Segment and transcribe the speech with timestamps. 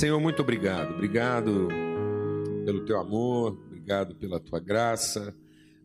[0.00, 0.94] Senhor, muito obrigado.
[0.94, 1.68] Obrigado
[2.64, 5.36] pelo teu amor, obrigado pela tua graça,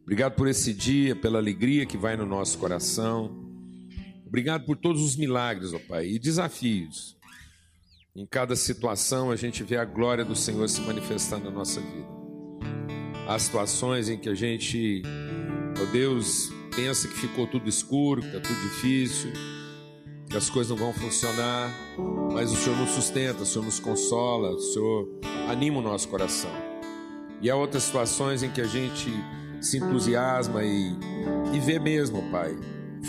[0.04, 3.30] obrigado por esse dia, pela alegria que vai no nosso coração.
[4.26, 7.18] Obrigado por todos os milagres, ó Pai, e desafios.
[8.16, 12.08] Em cada situação a gente vê a glória do Senhor se manifestando na nossa vida.
[13.28, 15.02] Há situações em que a gente,
[15.78, 19.34] ó Deus, pensa que ficou tudo escuro, que está tudo difícil,
[20.36, 21.74] que as coisas não vão funcionar,
[22.34, 25.08] mas o Senhor nos sustenta, o Senhor nos consola, o Senhor
[25.48, 26.52] anima o nosso coração.
[27.42, 29.10] E há outras situações em que a gente
[29.62, 30.94] se entusiasma e,
[31.54, 32.54] e vê mesmo, Pai,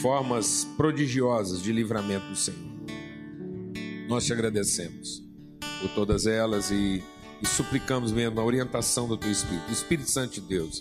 [0.01, 2.61] formas prodigiosas de livramento do Senhor.
[4.09, 5.21] Nós te agradecemos
[5.81, 7.03] por todas elas e,
[7.43, 10.81] e suplicamos mesmo a orientação do Teu Espírito, Espírito Santo de Deus,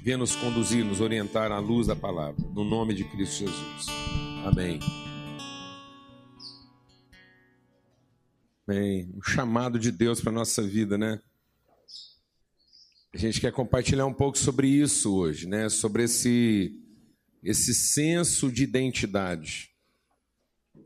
[0.00, 3.86] venha nos conduzir, nos orientar à luz da palavra, no nome de Cristo Jesus.
[4.46, 5.07] Amém.
[8.68, 11.22] Bem, um chamado de Deus para a nossa vida, né?
[13.14, 15.70] A gente quer compartilhar um pouco sobre isso hoje, né?
[15.70, 16.78] Sobre esse,
[17.42, 19.70] esse senso de identidade,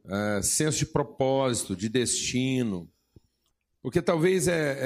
[0.05, 2.89] uh, senso de propósito, de destino.
[3.83, 4.79] Porque talvez é,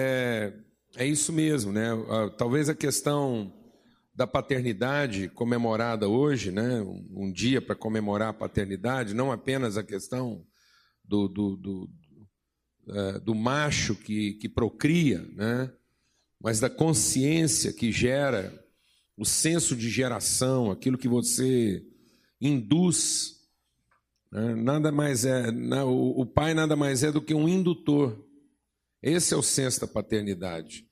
[0.96, 1.92] é, é isso mesmo, né?
[1.92, 3.52] Uh, talvez a questão
[4.14, 6.80] da paternidade comemorada hoje, né?
[6.80, 10.42] Um, um dia para comemorar a paternidade, não apenas a questão
[11.04, 11.90] do, do, do
[13.24, 15.70] do macho que, que procria, né?
[16.40, 18.64] mas da consciência que gera
[19.16, 21.84] o senso de geração, aquilo que você
[22.40, 23.40] induz.
[24.30, 24.54] Né?
[24.54, 25.50] Nada mais é,
[25.84, 28.24] o, o pai nada mais é do que um indutor.
[29.02, 30.86] Esse é o senso da paternidade.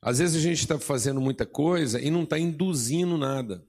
[0.00, 3.64] Às vezes a gente está fazendo muita coisa e não está induzindo nada.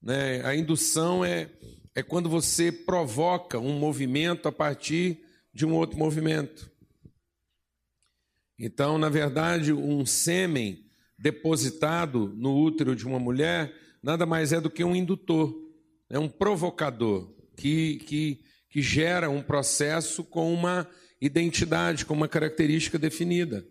[0.00, 0.44] Né?
[0.44, 1.50] A indução é,
[1.94, 6.69] é quando você provoca um movimento a partir de um outro movimento.
[8.62, 10.84] Então, na verdade, um sêmen
[11.18, 15.54] depositado no útero de uma mulher nada mais é do que um indutor,
[16.10, 20.86] é um provocador que, que, que gera um processo com uma
[21.22, 23.66] identidade, com uma característica definida.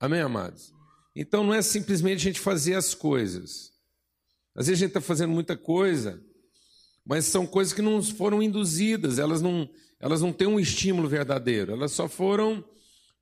[0.00, 0.72] Amém, amados?
[1.14, 3.70] Então, não é simplesmente a gente fazer as coisas.
[4.54, 6.22] Às vezes a gente está fazendo muita coisa,
[7.04, 9.68] mas são coisas que não foram induzidas, elas não,
[10.00, 12.64] elas não têm um estímulo verdadeiro, elas só foram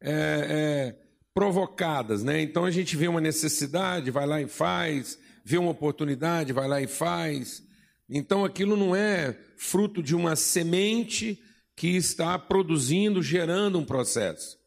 [0.00, 0.97] é, é,
[1.34, 2.22] provocadas.
[2.22, 2.41] Né?
[2.43, 6.81] Então a gente vê uma necessidade, vai lá e faz, vê uma oportunidade, vai lá
[6.81, 7.62] e faz.
[8.09, 11.41] Então aquilo não é fruto de uma semente
[11.77, 14.59] que está produzindo, gerando um processo.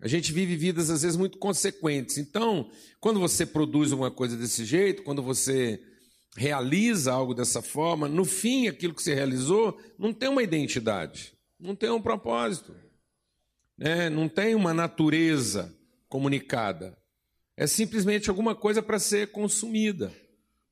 [0.00, 2.18] A gente vive vidas às vezes muito consequentes.
[2.18, 2.68] Então,
[3.00, 5.80] quando você produz uma coisa desse jeito, quando você
[6.36, 11.76] realiza algo dessa forma, no fim, aquilo que você realizou não tem uma identidade, não
[11.76, 12.74] tem um propósito,
[13.76, 14.08] né?
[14.08, 15.74] não tem uma natureza
[16.08, 16.96] comunicada.
[17.56, 20.12] É simplesmente alguma coisa para ser consumida.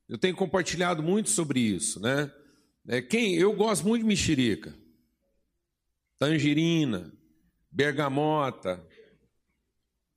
[0.09, 2.33] Eu tenho compartilhado muito sobre isso, né?
[2.89, 4.75] É, quem eu gosto muito de mexerica,
[6.19, 7.13] tangerina,
[7.71, 8.85] bergamota,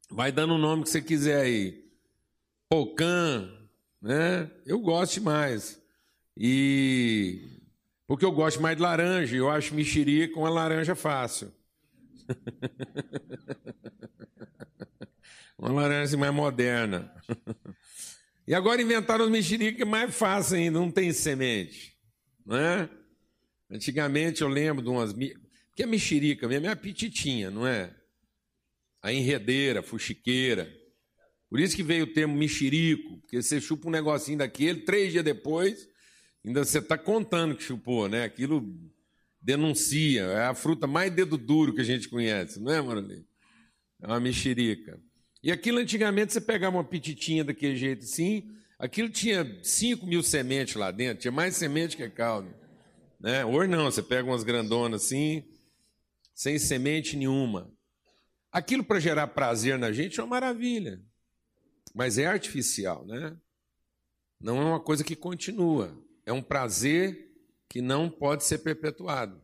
[0.09, 1.85] vai dando o nome que você quiser aí,
[2.69, 3.49] pocã,
[4.01, 4.49] né?
[4.65, 5.79] Eu gosto demais.
[6.35, 7.61] E
[8.07, 11.53] porque eu gosto mais de laranja, eu acho mexerica uma laranja fácil.
[15.57, 17.13] uma laranja mais moderna.
[18.45, 21.97] E agora inventaram os mexericas é mais fácil ainda, não tem semente.
[22.45, 22.89] Não é?
[23.69, 25.13] Antigamente eu lembro de umas.
[25.75, 27.95] Que é mexerica mesmo, é a pititinha, não é?
[29.01, 30.71] A enredeira, a fuxiqueira.
[31.49, 35.23] Por isso que veio o termo mexerico, porque você chupa um negocinho daquele, três dias
[35.23, 35.87] depois,
[36.45, 38.23] ainda você está contando que chupou, né?
[38.23, 38.61] Aquilo
[39.43, 43.23] denuncia, é a fruta mais dedo duro que a gente conhece, não é, Marolê?
[44.01, 44.99] É uma mexerica.
[45.43, 48.49] E aquilo antigamente você pegava uma pititinha daquele jeito assim,
[48.79, 52.53] aquilo tinha 5 mil sementes lá dentro, tinha mais semente que caldo.
[53.19, 53.43] Né?
[53.43, 55.43] Ou não, você pega umas grandonas assim,
[56.33, 57.69] sem semente nenhuma.
[58.51, 61.01] Aquilo para gerar prazer na gente é uma maravilha
[61.93, 63.37] mas é artificial, né?
[64.41, 65.95] Não é uma coisa que continua.
[66.25, 67.32] É um prazer
[67.73, 69.41] que não pode ser perpetuado.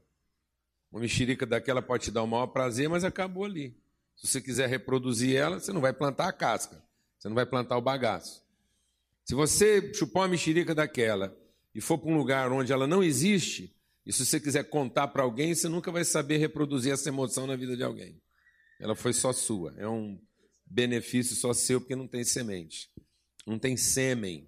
[0.91, 3.75] Uma mexerica daquela pode te dar o maior prazer, mas acabou ali.
[4.15, 6.79] Se você quiser reproduzir ela, você não vai plantar a casca,
[7.17, 8.45] você não vai plantar o bagaço.
[9.25, 11.35] Se você chupar uma mexerica daquela
[11.73, 15.23] e for para um lugar onde ela não existe, e se você quiser contar para
[15.23, 18.21] alguém, você nunca vai saber reproduzir essa emoção na vida de alguém.
[18.79, 19.73] Ela foi só sua.
[19.75, 20.21] É um
[20.67, 22.91] benefício só seu porque não tem semente,
[23.43, 24.47] não tem sêmen,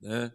[0.00, 0.32] né?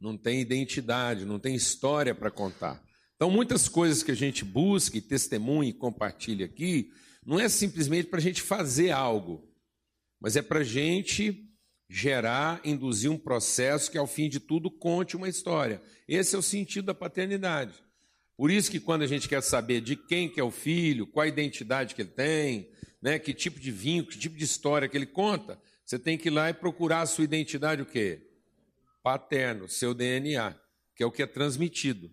[0.00, 2.82] Não tem identidade, não tem história para contar.
[3.16, 6.90] Então, muitas coisas que a gente busca, e testemunha e compartilha aqui,
[7.24, 9.46] não é simplesmente para a gente fazer algo,
[10.18, 11.46] mas é para a gente
[11.88, 15.82] gerar, induzir um processo que, ao fim de tudo, conte uma história.
[16.08, 17.74] Esse é o sentido da paternidade.
[18.36, 21.24] Por isso que quando a gente quer saber de quem que é o filho, qual
[21.24, 22.70] a identidade que ele tem,
[23.02, 26.28] né, que tipo de vinho, que tipo de história que ele conta, você tem que
[26.28, 28.29] ir lá e procurar a sua identidade o quê?
[29.02, 30.54] Paterno, seu DNA,
[30.94, 32.10] que é o que é transmitido.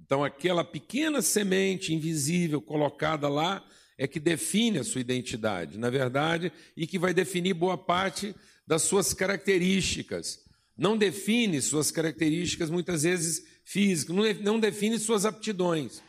[0.00, 3.64] Então, aquela pequena semente invisível colocada lá
[3.98, 8.34] é que define a sua identidade, na verdade, e que vai definir boa parte
[8.66, 10.44] das suas características.
[10.76, 16.02] Não define suas características, muitas vezes físicas, não define suas aptidões.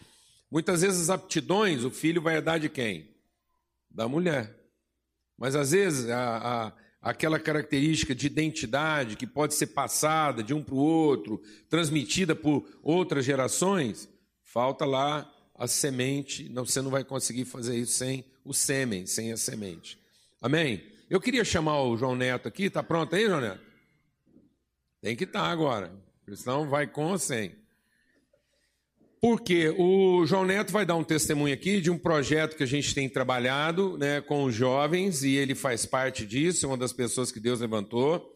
[0.52, 3.16] Muitas vezes as aptidões o filho vai dar de quem?
[3.90, 4.56] Da mulher.
[5.38, 6.74] Mas às vezes a, a
[7.08, 12.68] aquela característica de identidade que pode ser passada de um para o outro, transmitida por
[12.84, 14.10] outras gerações,
[14.44, 19.32] falta lá a semente, não, você não vai conseguir fazer isso sem o sêmen, sem
[19.32, 19.98] a semente.
[20.42, 20.84] Amém?
[21.10, 23.62] Eu queria chamar o João Neto aqui, está pronto aí, João Neto?
[25.02, 25.94] Tem que estar tá agora,
[26.36, 27.56] senão vai com ou sem.
[29.20, 32.94] Porque o João Neto vai dar um testemunho aqui de um projeto que a gente
[32.94, 37.32] tem trabalhado né, com os jovens, e ele faz parte disso, é uma das pessoas
[37.32, 38.36] que Deus levantou.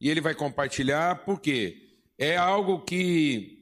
[0.00, 1.76] E ele vai compartilhar, porque
[2.18, 3.58] é algo que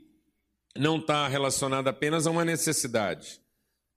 [0.77, 3.41] não está relacionado apenas a uma necessidade.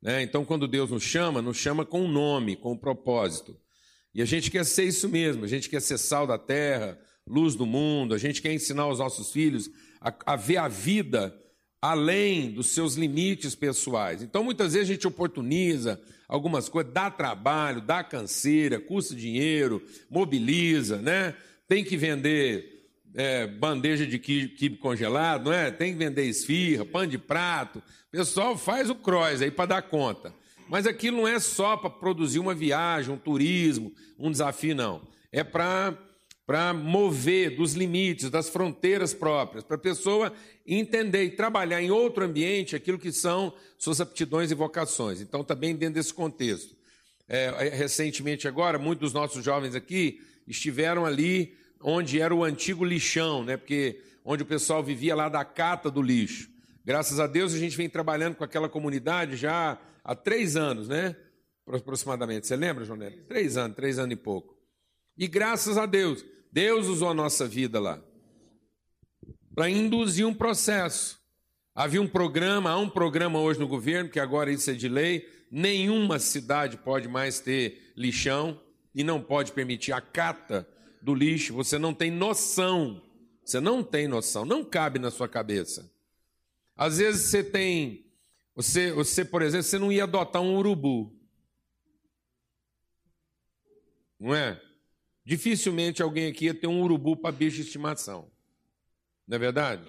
[0.02, 0.22] Né?
[0.22, 3.58] Então, quando Deus nos chama, nos chama com um nome, com um propósito.
[4.14, 7.56] E a gente quer ser isso mesmo, a gente quer ser sal da terra, luz
[7.56, 11.34] do mundo, a gente quer ensinar os nossos filhos a, a ver a vida
[11.84, 14.22] além dos seus limites pessoais.
[14.22, 16.00] Então, muitas vezes a gente oportuniza
[16.30, 21.36] algumas coisas, dá trabalho, dá canseira, custa dinheiro, mobiliza, né?
[21.68, 25.72] Tem que vender é, bandeja de quibe congelado, não é?
[25.72, 27.80] Tem que vender esfirra, pão de prato.
[27.80, 30.34] O pessoal faz o cross aí para dar conta.
[30.70, 35.02] Mas aquilo não é só para produzir uma viagem, um turismo, um desafio, não.
[35.34, 35.98] É para
[36.46, 40.34] para mover dos limites, das fronteiras próprias, para a pessoa
[40.66, 45.22] entender e trabalhar em outro ambiente aquilo que são suas aptidões e vocações.
[45.22, 46.76] Então, também dentro desse contexto.
[47.28, 52.84] É, é, recentemente, agora, muitos dos nossos jovens aqui estiveram ali onde era o antigo
[52.84, 53.56] lixão, né?
[53.56, 56.50] porque onde o pessoal vivia lá da cata do lixo.
[56.86, 61.16] Graças a Deus, a gente vem trabalhando com aquela comunidade já há três anos, né?
[61.66, 62.46] Aproximadamente.
[62.46, 63.24] Você lembra, João Neto?
[63.24, 64.58] Três anos, três anos e pouco.
[65.18, 68.00] E graças a Deus, Deus usou a nossa vida lá
[69.56, 71.20] para induzir um processo.
[71.74, 75.28] Havia um programa, há um programa hoje no governo, que agora isso é de lei,
[75.50, 78.62] nenhuma cidade pode mais ter lixão
[78.94, 80.70] e não pode permitir a cata
[81.02, 81.56] do lixo.
[81.56, 83.02] Você não tem noção,
[83.44, 85.92] você não tem noção, não cabe na sua cabeça.
[86.76, 88.06] Às vezes você tem,
[88.56, 91.20] você, você por exemplo, você não ia adotar um urubu,
[94.20, 94.62] não é?
[95.26, 98.30] Dificilmente alguém aqui ia ter um urubu para bicho de estimação.
[99.26, 99.88] Não é verdade?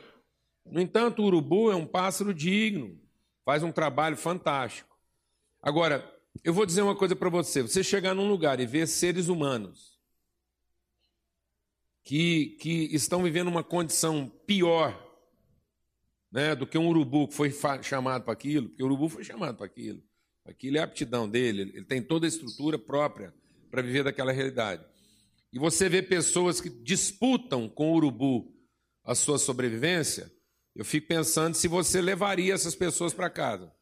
[0.65, 3.01] No entanto, o urubu é um pássaro digno,
[3.45, 4.97] faz um trabalho fantástico.
[5.61, 6.09] Agora,
[6.45, 9.99] eu vou dizer uma coisa para você: você chegar num lugar e ver seres humanos
[12.05, 15.01] que, que estão vivendo uma condição pior
[16.31, 19.57] né, do que um urubu que foi chamado para aquilo, porque o urubu foi chamado
[19.57, 20.03] para aquilo.
[20.45, 23.35] Aquilo é a aptidão dele, ele tem toda a estrutura própria
[23.71, 24.85] para viver daquela realidade
[25.55, 28.53] e você vê pessoas que disputam com o urubu
[29.05, 30.29] a sua sobrevivência,
[30.75, 33.73] eu fico pensando se você levaria essas pessoas para casa.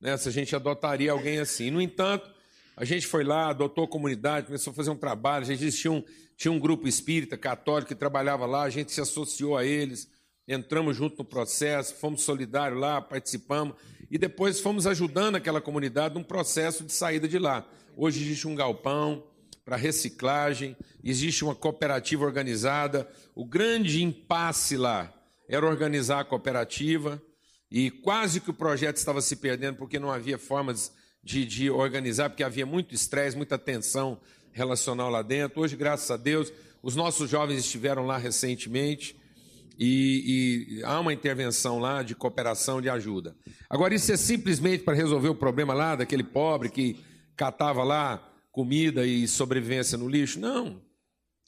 [0.00, 0.16] Né?
[0.16, 1.70] Se a gente adotaria alguém assim.
[1.70, 2.32] No entanto,
[2.74, 5.44] a gente foi lá, adotou a comunidade, começou a fazer um trabalho.
[5.44, 6.02] A gente tinha um,
[6.34, 10.08] tinha um grupo espírita católico que trabalhava lá, a gente se associou a eles,
[10.48, 13.76] entramos junto no processo, fomos solidários lá, participamos
[14.10, 17.66] e depois fomos ajudando aquela comunidade num processo de saída de lá.
[17.96, 19.24] Hoje existe um galpão
[19.64, 23.08] para reciclagem, existe uma cooperativa organizada.
[23.34, 25.12] O grande impasse lá
[25.48, 27.22] era organizar a cooperativa
[27.70, 30.92] e quase que o projeto estava se perdendo porque não havia formas
[31.22, 34.20] de, de organizar, porque havia muito estresse, muita tensão
[34.52, 35.62] relacional lá dentro.
[35.62, 39.16] Hoje, graças a Deus, os nossos jovens estiveram lá recentemente
[39.78, 43.36] e, e, há uma intervenção lá de cooperação, de ajuda.
[43.68, 47.00] Agora, isso é simplesmente para resolver o problema lá daquele pobre que
[47.36, 50.38] catava lá comida e sobrevivência no lixo?
[50.38, 50.80] Não.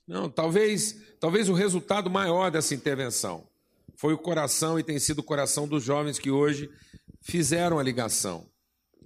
[0.06, 3.46] Não, talvez, talvez o resultado maior dessa intervenção
[3.96, 6.70] foi o coração e tem sido o coração dos jovens que hoje
[7.20, 8.46] fizeram a ligação,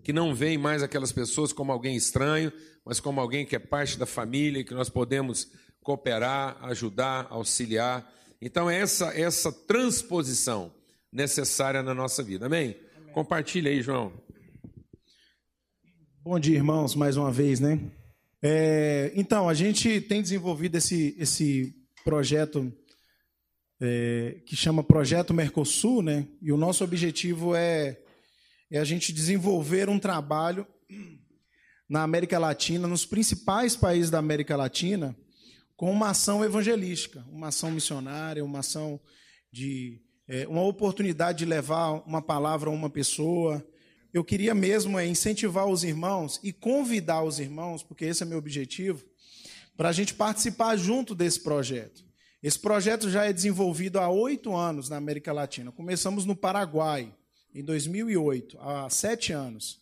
[0.03, 2.53] que não veem mais aquelas pessoas como alguém estranho,
[2.85, 5.49] mas como alguém que é parte da família e que nós podemos
[5.83, 8.11] cooperar, ajudar, auxiliar
[8.43, 10.73] Então, é essa, essa transposição
[11.13, 12.47] necessária na nossa vida.
[12.47, 12.75] Amém?
[12.97, 13.13] Amém.
[13.13, 14.15] Compartilha aí, João.
[16.23, 17.79] Bom dia, irmãos, mais uma vez, né?
[18.41, 22.73] É, então, a gente tem desenvolvido esse, esse projeto
[23.79, 26.27] é, que chama Projeto Mercosul, né?
[26.41, 28.01] E o nosso objetivo é,
[28.71, 30.67] é a gente desenvolver um trabalho
[31.87, 35.15] na América Latina, nos principais países da América Latina,
[35.81, 39.01] com uma ação evangelística, uma ação missionária, uma ação
[39.51, 43.67] de é, uma oportunidade de levar uma palavra a uma pessoa.
[44.13, 48.37] Eu queria mesmo é, incentivar os irmãos e convidar os irmãos, porque esse é meu
[48.37, 49.03] objetivo,
[49.75, 52.05] para a gente participar junto desse projeto.
[52.43, 55.73] Esse projeto já é desenvolvido há oito anos na América Latina.
[55.73, 57.11] Começamos no Paraguai,
[57.55, 59.81] em 2008, há sete anos.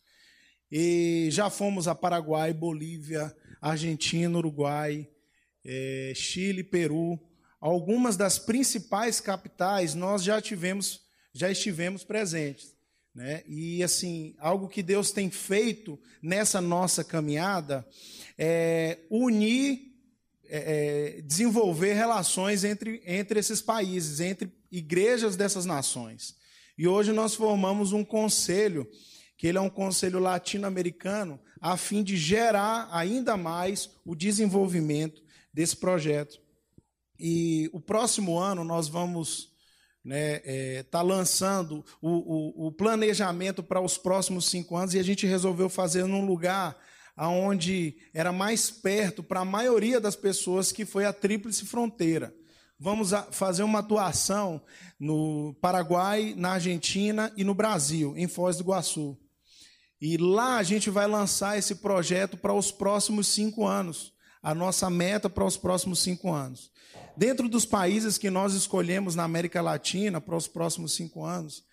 [0.71, 5.09] E já fomos a Paraguai, Bolívia, Argentina, Uruguai,
[5.71, 7.21] é, Chile, Peru,
[7.61, 11.03] algumas das principais capitais nós já tivemos,
[11.35, 12.75] já estivemos presentes.
[13.15, 13.43] Né?
[13.47, 17.87] E assim, algo que Deus tem feito nessa nossa caminhada
[18.39, 19.93] é unir,
[20.49, 26.35] é, é, desenvolver relações entre, entre esses países, entre igrejas dessas nações.
[26.79, 28.89] E hoje nós formamos um conselho,
[29.37, 35.77] que ele é um conselho latino-americano, a fim de gerar ainda mais o desenvolvimento desse
[35.77, 36.41] projeto.
[37.19, 39.59] E o próximo ano nós vamos estar
[40.05, 45.03] né, é, tá lançando o, o, o planejamento para os próximos cinco anos e a
[45.03, 46.79] gente resolveu fazer num lugar
[47.17, 52.33] aonde era mais perto para a maioria das pessoas que foi a Tríplice Fronteira.
[52.79, 54.63] Vamos fazer uma atuação
[55.01, 59.19] no Paraguai, na Argentina e no Brasil, em Foz do Iguaçu.
[60.01, 64.89] E lá a gente vai lançar esse projeto para os próximos cinco anos, a nossa
[64.89, 66.71] meta para os próximos cinco anos.
[67.17, 71.65] Dentro dos países que nós escolhemos na América Latina para os próximos cinco anos,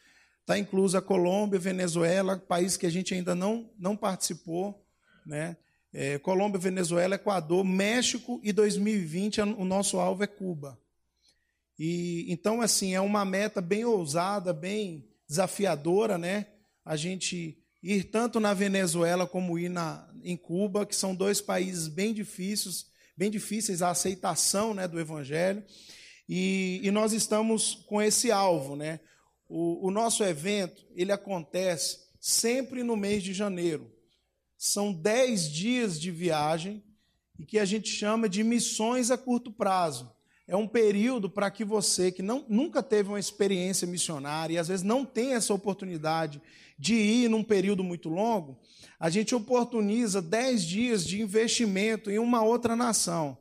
[0.41, 4.83] está inclusa a Colômbia, Venezuela, país que a gente ainda não, não participou,
[5.25, 5.57] né?
[5.93, 10.77] É, Colômbia, Venezuela, Equador, México e 2020 o nosso alvo é Cuba.
[11.79, 16.47] E então assim é uma meta bem ousada, bem desafiadora, né?
[16.83, 17.57] A gente
[17.93, 22.93] ir tanto na Venezuela como ir na, em Cuba, que são dois países bem difíceis
[23.17, 25.63] bem difíceis a aceitação né, do Evangelho.
[26.27, 28.75] E, e, nós estamos com esse alvo.
[28.75, 28.99] Né?
[29.47, 33.91] O, o nosso evento ele acontece sempre no mês de janeiro.
[34.57, 36.83] São dez dias de viagem
[37.37, 40.14] e que a gente chama de missões a curto prazo.
[40.47, 44.67] É um período para que você que não, nunca teve uma experiência missionária e às
[44.67, 46.41] vezes não tem essa oportunidade
[46.77, 48.59] de ir num período muito longo,
[48.99, 53.37] a gente oportuniza 10 dias de investimento em uma outra nação.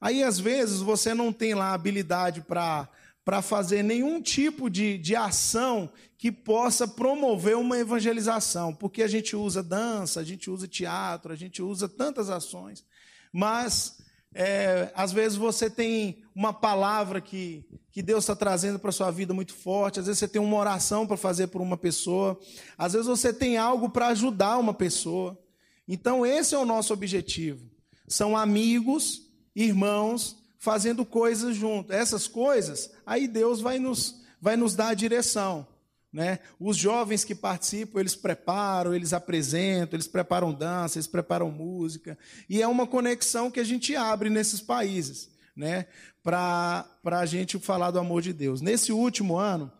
[0.00, 5.90] Aí, às vezes, você não tem lá habilidade para fazer nenhum tipo de, de ação
[6.16, 11.36] que possa promover uma evangelização, porque a gente usa dança, a gente usa teatro, a
[11.36, 12.84] gente usa tantas ações,
[13.32, 13.98] mas
[14.34, 19.10] é, às vezes você tem uma palavra que, que Deus está trazendo para a sua
[19.10, 22.38] vida muito forte, às vezes você tem uma oração para fazer por uma pessoa,
[22.78, 25.38] às vezes você tem algo para ajudar uma pessoa.
[25.86, 27.68] Então, esse é o nosso objetivo.
[28.06, 29.22] São amigos,
[29.54, 31.94] irmãos, fazendo coisas juntos.
[31.94, 35.66] Essas coisas, aí Deus vai nos, vai nos dar a direção.
[36.12, 36.40] Né?
[36.58, 42.18] Os jovens que participam, eles preparam, eles apresentam, eles preparam dança, eles preparam música.
[42.48, 45.86] E é uma conexão que a gente abre nesses países né?
[46.22, 48.60] para a gente falar do amor de Deus.
[48.60, 49.70] Nesse último ano,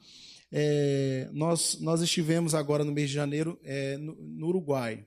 [0.53, 5.07] é, nós, nós estivemos agora no mês de janeiro é, no, no, Uruguai.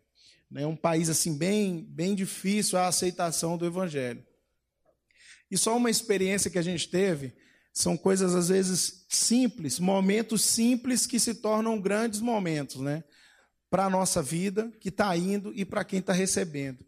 [0.49, 0.65] Né?
[0.65, 4.23] Um país assim bem, bem difícil a aceitação do Evangelho.
[5.49, 7.33] E só uma experiência que a gente teve
[7.73, 13.03] são coisas, às vezes, simples, momentos simples que se tornam grandes momentos, né?
[13.67, 16.85] Para a nossa vida, que está indo, e para quem está recebendo.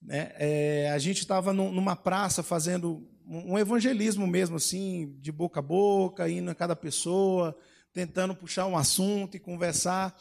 [0.00, 0.32] Né?
[0.36, 6.28] É, a gente estava numa praça fazendo um evangelismo mesmo, assim, de boca a boca,
[6.28, 7.56] indo a cada pessoa,
[7.92, 10.18] tentando puxar um assunto e conversar.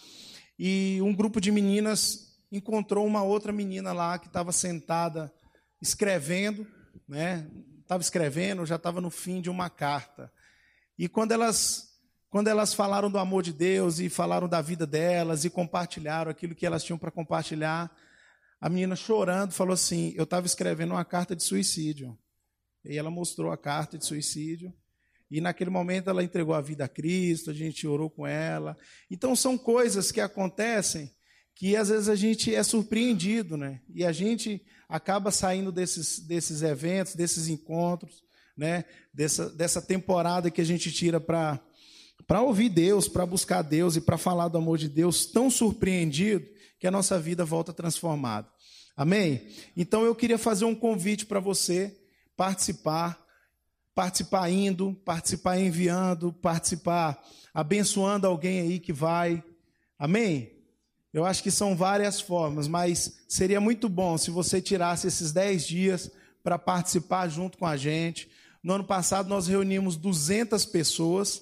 [0.60, 5.32] E um grupo de meninas encontrou uma outra menina lá que estava sentada
[5.82, 6.68] escrevendo,
[7.08, 7.50] né?
[7.90, 10.32] Estava escrevendo, já estava no fim de uma carta.
[10.96, 15.44] E quando elas, quando elas falaram do amor de Deus e falaram da vida delas
[15.44, 17.92] e compartilharam aquilo que elas tinham para compartilhar,
[18.62, 22.16] a menina chorando falou assim: Eu estava escrevendo uma carta de suicídio.
[22.86, 24.72] E ela mostrou a carta de suicídio.
[25.32, 28.78] E naquele momento ela entregou a vida a Cristo, a gente orou com ela.
[29.10, 31.12] Então são coisas que acontecem
[31.60, 33.82] que às vezes a gente é surpreendido, né?
[33.94, 38.24] E a gente acaba saindo desses, desses eventos, desses encontros,
[38.56, 41.60] né, dessa, dessa temporada que a gente tira para
[42.26, 46.46] para ouvir Deus, para buscar Deus e para falar do amor de Deus, tão surpreendido
[46.80, 48.48] que a nossa vida volta transformada.
[48.96, 49.48] Amém?
[49.76, 51.98] Então eu queria fazer um convite para você
[52.38, 53.20] participar,
[53.96, 57.22] participar indo, participar enviando, participar
[57.54, 59.44] abençoando alguém aí que vai.
[59.98, 60.59] Amém?
[61.14, 65.66] Eu acho que são várias formas, mas seria muito bom se você tirasse esses 10
[65.66, 66.12] dias
[66.44, 68.30] para participar junto com a gente.
[68.62, 71.42] No ano passado nós reunimos 200 pessoas.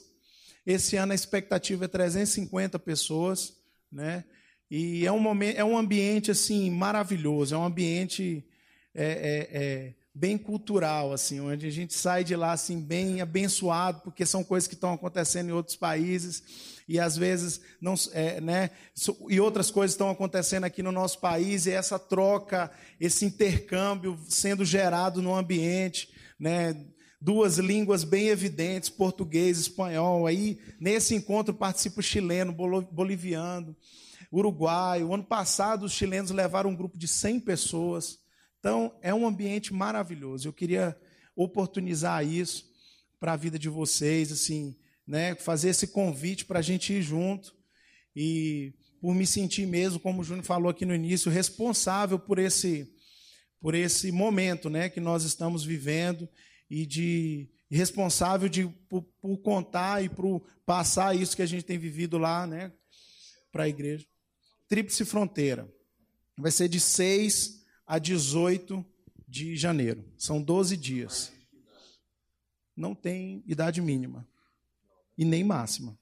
[0.66, 3.54] Esse ano a expectativa é 350 pessoas,
[3.92, 4.24] né?
[4.70, 8.46] E é um momento, é um ambiente assim maravilhoso, é um ambiente
[8.94, 14.02] é, é, é, bem cultural, assim, onde a gente sai de lá assim bem abençoado,
[14.02, 16.42] porque são coisas que estão acontecendo em outros países
[16.88, 18.72] e às vezes não, é, né,
[19.30, 24.66] e outras coisas estão acontecendo aqui no nosso país e essa troca, esse intercâmbio sendo
[24.66, 26.10] gerado no ambiente,
[26.40, 26.76] né,
[27.22, 30.26] duas línguas bem evidentes, português, espanhol.
[30.26, 32.52] Aí nesse encontro participa o chileno,
[32.92, 33.76] boliviano
[34.34, 35.04] Uruguai.
[35.04, 38.20] O ano passado, os chilenos levaram um grupo de 100 pessoas.
[38.68, 40.46] Então, é um ambiente maravilhoso.
[40.46, 40.94] Eu queria
[41.34, 42.70] oportunizar isso
[43.18, 44.76] para a vida de vocês, assim,
[45.08, 45.36] né?
[45.36, 47.56] fazer esse convite para a gente ir junto.
[48.14, 52.94] E por me sentir mesmo, como o Júnior falou aqui no início, responsável por esse,
[53.62, 54.90] por esse momento né?
[54.90, 56.28] que nós estamos vivendo
[56.70, 61.78] e de responsável de, por, por contar e por passar isso que a gente tem
[61.78, 62.74] vivido lá né?
[63.50, 64.06] para a igreja.
[64.68, 65.74] Tríplice Fronteira.
[66.38, 67.57] Vai ser de 6
[67.88, 68.86] a 18
[69.28, 70.04] de janeiro.
[70.18, 71.32] São 12 dias.
[72.76, 74.28] Não tem idade mínima
[75.18, 75.98] e nem máxima.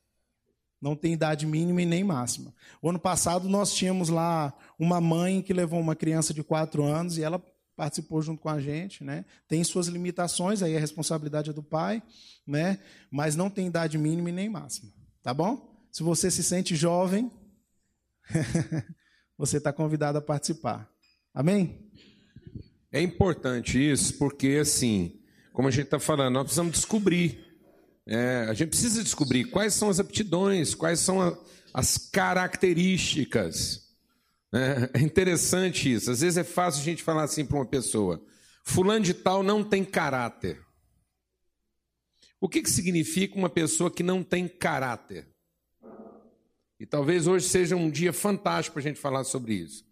[0.82, 2.54] Não tem idade mínima e nem máxima.
[2.82, 7.18] O ano passado nós tínhamos lá uma mãe que levou uma criança de 4 anos
[7.18, 7.40] e ela
[7.76, 9.26] participou junto com a gente, né?
[9.48, 12.02] Tem suas limitações, aí a responsabilidade é do pai,
[12.46, 12.80] né?
[13.12, 15.88] Mas não tem idade mínima e nem máxima, tá bom?
[15.92, 17.32] Se você se sente jovem,
[19.38, 20.90] você está convidado a participar.
[21.36, 21.92] Amém?
[22.90, 25.20] É importante isso, porque assim,
[25.52, 27.46] como a gente está falando, nós precisamos descobrir.
[28.08, 31.38] É, a gente precisa descobrir quais são as aptidões, quais são a,
[31.74, 33.86] as características.
[34.54, 36.10] É, é interessante isso.
[36.10, 38.24] Às vezes é fácil a gente falar assim para uma pessoa:
[38.64, 40.62] Fulano de Tal não tem caráter.
[42.40, 45.28] O que, que significa uma pessoa que não tem caráter?
[46.80, 49.84] E talvez hoje seja um dia fantástico para a gente falar sobre isso.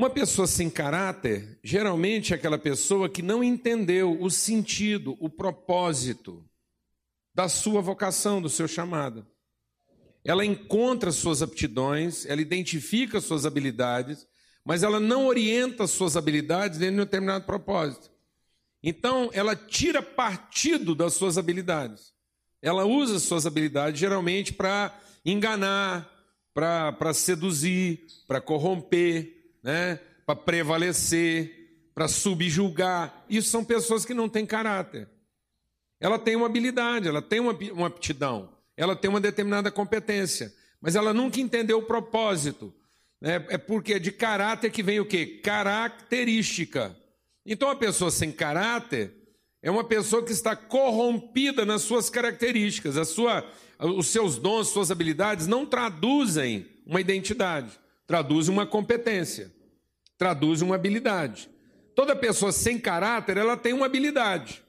[0.00, 6.42] Uma pessoa sem caráter, geralmente é aquela pessoa que não entendeu o sentido, o propósito
[7.34, 9.26] da sua vocação, do seu chamado.
[10.24, 14.26] Ela encontra suas aptidões, ela identifica suas habilidades,
[14.64, 18.10] mas ela não orienta suas habilidades dentro de um determinado propósito.
[18.82, 22.14] Então, ela tira partido das suas habilidades.
[22.62, 26.10] Ela usa suas habilidades geralmente para enganar,
[26.54, 30.00] para seduzir, para corromper, né?
[30.26, 33.24] para prevalecer, para subjugar.
[33.28, 35.08] Isso são pessoas que não têm caráter.
[35.98, 40.96] Ela tem uma habilidade, ela tem uma, uma aptidão, ela tem uma determinada competência, mas
[40.96, 42.72] ela nunca entendeu o propósito.
[43.20, 43.44] Né?
[43.48, 45.40] É porque é de caráter que vem o quê?
[45.42, 46.96] Característica.
[47.44, 49.12] Então, a pessoa sem caráter
[49.62, 53.44] é uma pessoa que está corrompida nas suas características, a sua
[53.78, 57.79] os seus dons, suas habilidades não traduzem uma identidade,
[58.10, 59.54] traduzem uma competência,
[60.18, 61.48] traduzem uma habilidade.
[61.94, 64.60] Toda pessoa sem caráter, ela tem uma habilidade.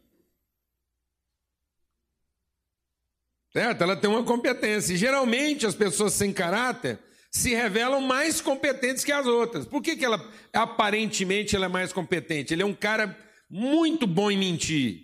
[3.51, 3.81] Certo?
[3.81, 4.93] Ela tem uma competência.
[4.93, 6.99] E geralmente as pessoas sem caráter
[7.31, 9.65] se revelam mais competentes que as outras.
[9.65, 10.23] Por que, que ela
[10.53, 12.53] aparentemente ela é mais competente?
[12.53, 13.17] Ele é um cara
[13.49, 15.01] muito bom em mentir,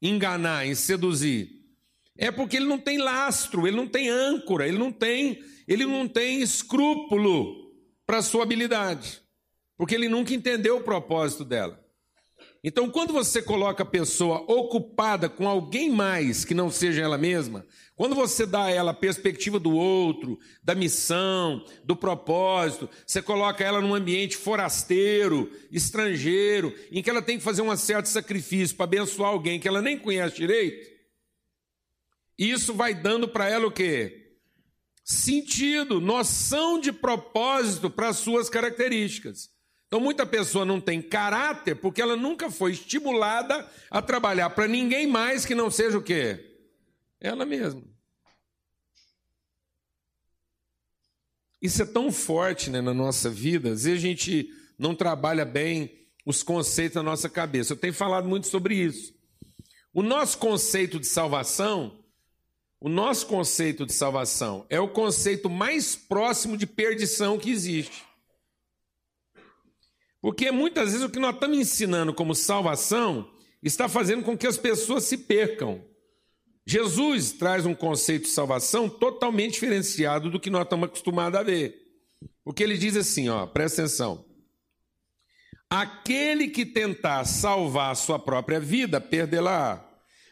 [0.00, 1.50] enganar, em seduzir.
[2.16, 6.06] É porque ele não tem lastro, ele não tem âncora, ele não tem, ele não
[6.06, 7.68] tem escrúpulo
[8.10, 9.22] para a sua habilidade,
[9.76, 11.80] porque ele nunca entendeu o propósito dela.
[12.60, 17.64] Então, quando você coloca a pessoa ocupada com alguém mais que não seja ela mesma,
[17.94, 23.62] quando você dá a ela a perspectiva do outro, da missão, do propósito, você coloca
[23.62, 28.86] ela num ambiente forasteiro, estrangeiro, em que ela tem que fazer um certo sacrifício para
[28.86, 30.84] abençoar alguém que ela nem conhece direito,
[32.36, 34.19] isso vai dando para ela o quê?
[35.10, 39.50] Sentido, noção de propósito para as suas características.
[39.88, 45.08] Então, muita pessoa não tem caráter porque ela nunca foi estimulada a trabalhar para ninguém
[45.08, 46.62] mais que não seja o quê?
[47.20, 47.82] Ela mesma.
[51.60, 55.90] Isso é tão forte né, na nossa vida, às vezes a gente não trabalha bem
[56.24, 57.72] os conceitos na nossa cabeça.
[57.72, 59.12] Eu tenho falado muito sobre isso.
[59.92, 61.99] O nosso conceito de salvação,
[62.80, 68.04] o nosso conceito de salvação é o conceito mais próximo de perdição que existe.
[70.20, 73.30] Porque muitas vezes o que nós estamos ensinando como salvação
[73.62, 75.84] está fazendo com que as pessoas se percam.
[76.66, 81.74] Jesus traz um conceito de salvação totalmente diferenciado do que nós estamos acostumados a ver.
[82.44, 84.24] Porque ele diz assim, ó, presta atenção.
[85.68, 89.86] Aquele que tentar salvar a sua própria vida, perdê-la.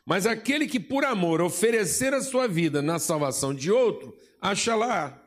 [0.09, 5.23] Mas aquele que por amor oferecer a sua vida na salvação de outro, acha lá.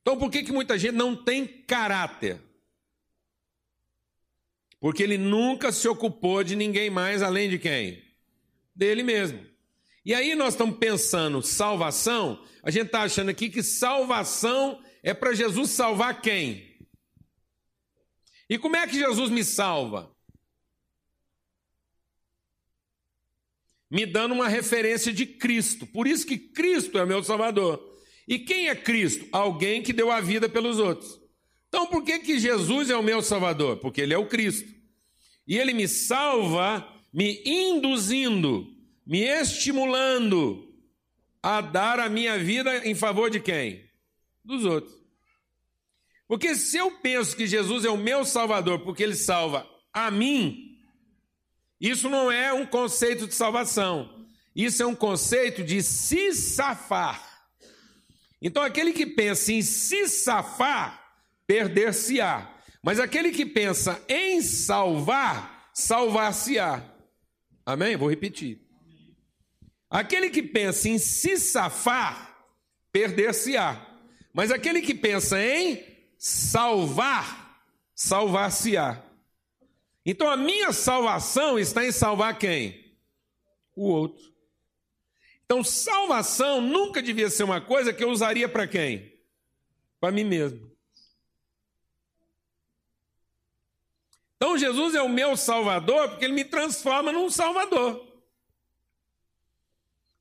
[0.00, 2.40] Então por que, que muita gente não tem caráter?
[4.78, 8.04] Porque ele nunca se ocupou de ninguém mais além de quem?
[8.72, 9.44] Dele mesmo.
[10.04, 15.34] E aí nós estamos pensando salvação, a gente está achando aqui que salvação é para
[15.34, 16.86] Jesus salvar quem?
[18.48, 20.08] E como é que Jesus me salva?
[23.90, 25.86] Me dando uma referência de Cristo.
[25.86, 27.82] Por isso que Cristo é meu Salvador.
[28.28, 29.26] E quem é Cristo?
[29.32, 31.18] Alguém que deu a vida pelos outros.
[31.68, 33.78] Então por que, que Jesus é o meu Salvador?
[33.78, 34.68] Porque Ele é o Cristo.
[35.46, 38.68] E Ele me salva me induzindo,
[39.06, 40.68] me estimulando
[41.42, 43.84] a dar a minha vida em favor de quem?
[44.44, 44.94] Dos outros.
[46.28, 50.69] Porque se eu penso que Jesus é o meu Salvador porque Ele salva a mim,
[51.80, 54.26] isso não é um conceito de salvação.
[54.54, 57.26] Isso é um conceito de se safar.
[58.42, 61.02] Então, aquele que pensa em se safar,
[61.46, 62.54] perder-se-á.
[62.82, 66.82] Mas aquele que pensa em salvar, salvar-se-á.
[67.64, 67.96] Amém?
[67.96, 68.60] Vou repetir.
[69.88, 72.36] Aquele que pensa em se safar,
[72.92, 73.86] perder-se-á.
[74.32, 75.84] Mas aquele que pensa em
[76.18, 77.62] salvar,
[77.94, 79.02] salvar-se-á.
[80.04, 82.96] Então a minha salvação está em salvar quem?
[83.76, 84.32] O outro.
[85.44, 89.18] Então salvação nunca devia ser uma coisa que eu usaria para quem?
[90.00, 90.70] Para mim mesmo.
[94.36, 98.10] Então Jesus é o meu salvador porque ele me transforma num salvador.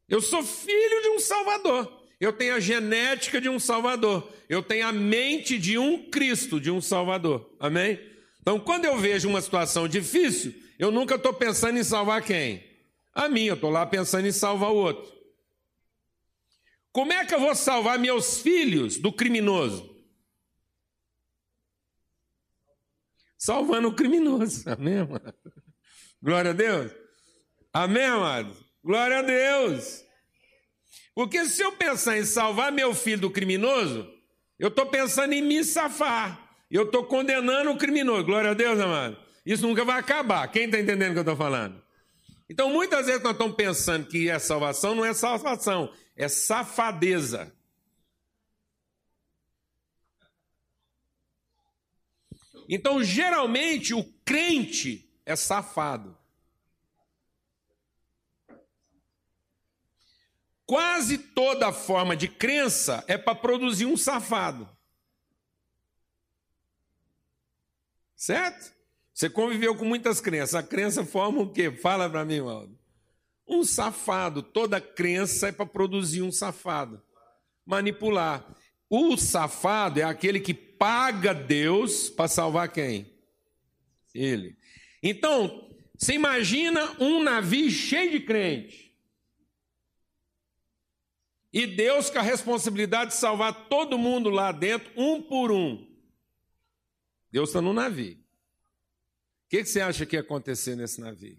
[0.09, 2.03] Eu sou filho de um Salvador.
[2.19, 4.27] Eu tenho a genética de um Salvador.
[4.49, 7.55] Eu tenho a mente de um Cristo, de um Salvador.
[7.59, 7.99] Amém?
[8.41, 12.63] Então, quando eu vejo uma situação difícil, eu nunca estou pensando em salvar quem?
[13.13, 15.11] A mim, eu estou lá pensando em salvar o outro.
[16.91, 19.97] Como é que eu vou salvar meus filhos do criminoso?
[23.37, 24.63] Salvando o criminoso.
[24.69, 25.33] Amém, amado?
[26.21, 26.91] Glória a Deus.
[27.71, 28.55] Amém, amado?
[28.83, 30.03] Glória a Deus.
[31.13, 34.09] Porque se eu pensar em salvar meu filho do criminoso,
[34.57, 36.48] eu estou pensando em me safar.
[36.69, 38.25] Eu estou condenando o criminoso.
[38.25, 39.17] Glória a Deus, amado.
[39.45, 40.47] Isso nunca vai acabar.
[40.49, 41.81] Quem está entendendo o que eu estou falando?
[42.47, 47.51] Então, muitas vezes nós estamos pensando que é salvação, não é salvação, é safadeza.
[52.67, 56.15] Então, geralmente, o crente é safado.
[60.67, 64.69] Quase toda forma de crença é para produzir um safado.
[68.19, 68.75] Certo?
[69.13, 70.53] Você conviveu com muitas crenças.
[70.53, 71.71] A crença forma o quê?
[71.71, 72.77] Fala para mim, Waldo.
[73.47, 74.43] Um safado.
[74.43, 77.01] Toda crença é para produzir um safado.
[77.65, 78.45] Manipular.
[78.89, 83.09] O safado é aquele que paga Deus para salvar quem?
[84.13, 84.57] Ele.
[85.01, 88.93] Então, você imagina um navio cheio de crente.
[91.53, 95.88] E Deus com a responsabilidade de salvar todo mundo lá dentro, um por um.
[97.31, 98.15] Deus está no navio.
[98.15, 101.37] O que, que você acha que ia acontecer nesse navio?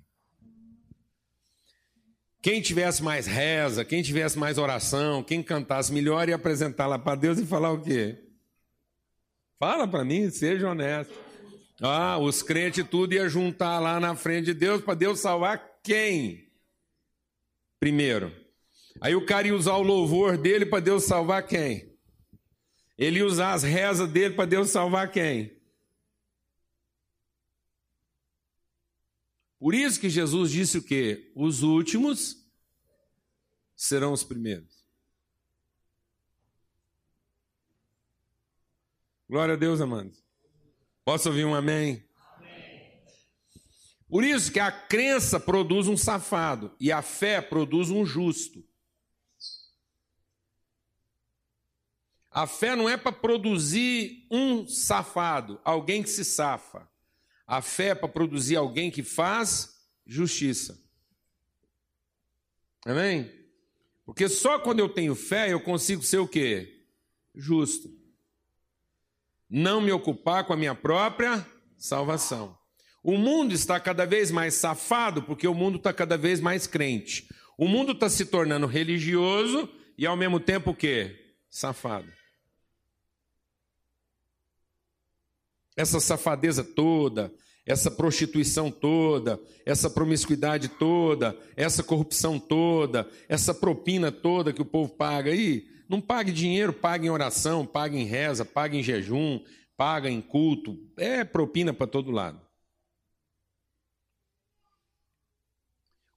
[2.42, 7.14] Quem tivesse mais reza, quem tivesse mais oração, quem cantasse melhor ia apresentar lá para
[7.14, 8.18] Deus e falar o quê?
[9.59, 11.12] Fala para mim, seja honesto.
[11.83, 16.50] Ah, os crentes tudo ia juntar lá na frente de Deus para Deus salvar quem?
[17.79, 18.35] Primeiro.
[19.03, 21.94] Aí o cara ia usar o louvor dele para Deus salvar quem?
[22.96, 25.59] Ele ia usar as rezas dele para Deus salvar quem?
[29.60, 31.30] Por isso que Jesus disse o quê?
[31.36, 32.50] Os últimos
[33.76, 34.82] serão os primeiros.
[39.28, 40.24] Glória a Deus, amados.
[41.04, 42.02] Posso ouvir um amém?
[44.08, 48.66] Por isso que a crença produz um safado e a fé produz um justo.
[52.30, 56.89] A fé não é para produzir um safado, alguém que se safa.
[57.50, 59.74] A fé para produzir alguém que faz
[60.06, 60.80] justiça.
[62.86, 63.28] Amém?
[64.06, 66.86] Porque só quando eu tenho fé eu consigo ser o quê?
[67.34, 67.90] Justo.
[69.48, 71.44] Não me ocupar com a minha própria
[71.76, 72.56] salvação.
[73.02, 77.28] O mundo está cada vez mais safado porque o mundo está cada vez mais crente.
[77.58, 81.34] O mundo está se tornando religioso e ao mesmo tempo o quê?
[81.50, 82.19] Safado.
[85.80, 87.32] Essa safadeza toda,
[87.64, 94.92] essa prostituição toda, essa promiscuidade toda, essa corrupção toda, essa propina toda que o povo
[94.92, 99.42] paga aí, não pague dinheiro, pague em oração, pague em reza, pague em jejum,
[99.74, 102.46] paga em culto, é propina para todo lado.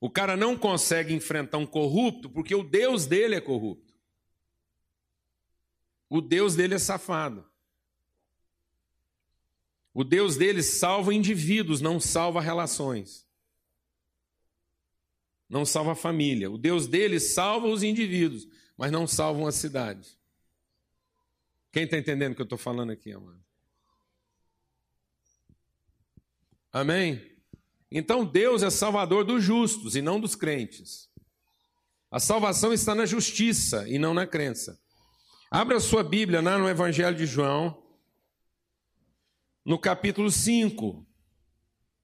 [0.02, 3.94] O cara não consegue enfrentar um corrupto porque o Deus dele é corrupto.
[6.10, 7.53] O Deus dele é safado.
[9.94, 13.28] O Deus deles salva indivíduos, não salva relações.
[15.48, 16.50] Não salva a família.
[16.50, 20.18] O Deus deles salva os indivíduos, mas não salva uma cidade.
[21.72, 23.44] Quem está entendendo o que eu estou falando aqui, amado?
[26.72, 27.32] Amém?
[27.92, 31.08] Então Deus é salvador dos justos e não dos crentes.
[32.10, 34.80] A salvação está na justiça e não na crença.
[35.52, 37.83] Abra sua Bíblia lá no Evangelho de João,
[39.66, 41.06] no capítulo 5.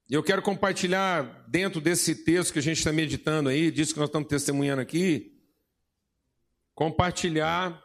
[0.08, 4.08] Eu quero compartilhar dentro desse texto que a gente está meditando aí, disso que nós
[4.08, 5.38] estamos testemunhando aqui,
[6.74, 7.80] compartilhar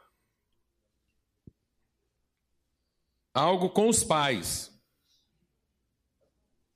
[3.34, 4.72] algo com os pais,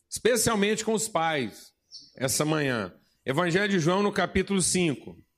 [0.10, 1.74] especialmente com os pais,
[2.16, 2.94] essa manhã.
[3.26, 5.29] Evangelho de João, no capítulo 5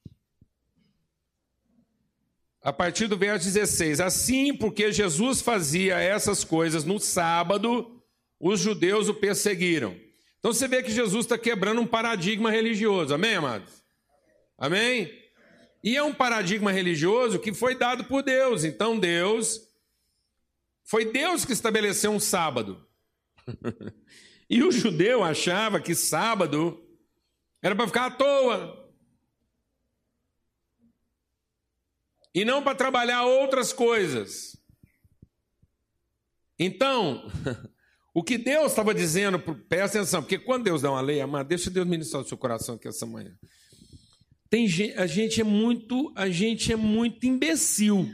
[2.62, 8.02] a partir do verso 16: Assim, porque Jesus fazia essas coisas no sábado,
[8.40, 9.96] os judeus o perseguiram.
[10.40, 13.84] Então você vê que Jesus está quebrando um paradigma religioso, amém, amados?
[14.58, 15.12] Amém?
[15.84, 18.64] E é um paradigma religioso que foi dado por Deus.
[18.64, 19.62] Então Deus,
[20.84, 22.86] foi Deus que estabeleceu um sábado.
[24.50, 26.80] e o judeu achava que sábado
[27.62, 28.81] era para ficar à toa.
[32.34, 34.58] E não para trabalhar outras coisas.
[36.58, 37.30] Então,
[38.14, 41.70] o que Deus estava dizendo, presta atenção, porque quando Deus dá uma lei, amado, deixa
[41.70, 43.36] Deus ministrar o seu coração aqui essa manhã.
[44.50, 48.10] Tem gente, a gente é muito, a gente é muito imbecil.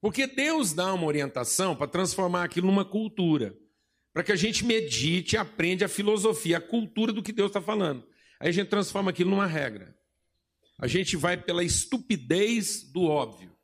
[0.00, 3.54] Porque Deus dá uma orientação para transformar aquilo numa cultura,
[4.12, 8.04] para que a gente medite, aprenda a filosofia, a cultura do que Deus está falando.
[8.40, 9.94] Aí a gente transforma aquilo numa regra.
[10.82, 13.56] A gente vai pela estupidez do óbvio.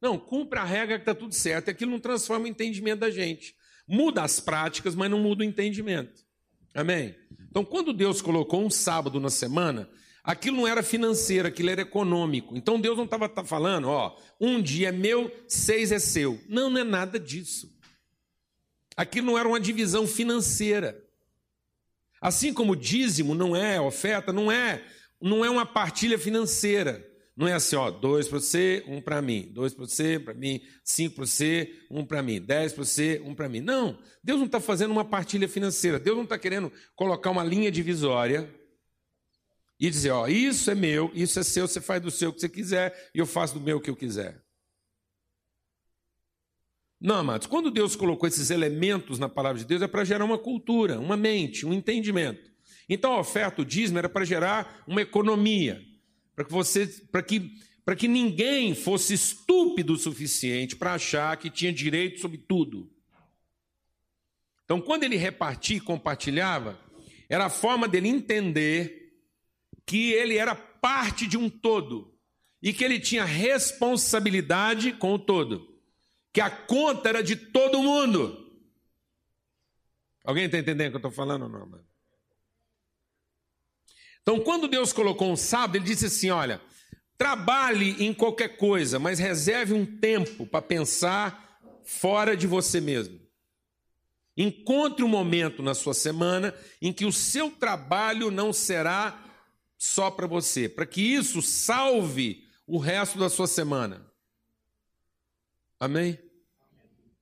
[0.00, 1.68] Não, cumpra a regra que está tudo certo.
[1.68, 3.54] Aquilo não transforma o entendimento da gente.
[3.86, 6.24] Muda as práticas, mas não muda o entendimento.
[6.74, 7.14] Amém?
[7.50, 9.90] Então, quando Deus colocou um sábado na semana,
[10.24, 12.56] aquilo não era financeiro, aquilo era econômico.
[12.56, 16.40] Então, Deus não estava tá falando, ó, um dia é meu, seis é seu.
[16.48, 17.70] Não, não é nada disso.
[18.96, 20.98] Aquilo não era uma divisão financeira.
[22.22, 24.82] Assim como dízimo não é oferta, não é
[25.20, 27.06] não é uma partilha financeira.
[27.36, 30.60] Não é assim, ó, dois para você, um para mim, dois para você, para mim,
[30.82, 33.60] cinco para você, um para mim, dez para você, um para mim.
[33.60, 36.00] Não, Deus não está fazendo uma partilha financeira.
[36.00, 38.52] Deus não está querendo colocar uma linha divisória
[39.78, 42.40] e dizer, ó, isso é meu, isso é seu, você faz do seu o que
[42.40, 44.42] você quiser e eu faço do meu o que eu quiser.
[47.00, 50.38] Não, amados, quando Deus colocou esses elementos na palavra de Deus é para gerar uma
[50.38, 52.50] cultura, uma mente, um entendimento.
[52.88, 55.84] Então a oferta, o dízimo, era para gerar uma economia,
[56.34, 57.52] para que você, para que,
[57.84, 62.90] para que ninguém fosse estúpido o suficiente para achar que tinha direito sobre tudo.
[64.64, 66.78] Então, quando ele repartia e compartilhava,
[67.28, 69.18] era a forma dele entender
[69.86, 72.14] que ele era parte de um todo
[72.60, 75.80] e que ele tinha responsabilidade com o todo,
[76.32, 78.46] que a conta era de todo mundo.
[80.22, 81.87] Alguém está entendendo o que eu estou falando ou não, mano?
[84.28, 86.60] Então, quando Deus colocou um sábado, ele disse assim: olha,
[87.16, 93.18] trabalhe em qualquer coisa, mas reserve um tempo para pensar fora de você mesmo.
[94.36, 99.18] Encontre um momento na sua semana em que o seu trabalho não será
[99.78, 104.12] só para você, para que isso salve o resto da sua semana.
[105.80, 106.18] Amém?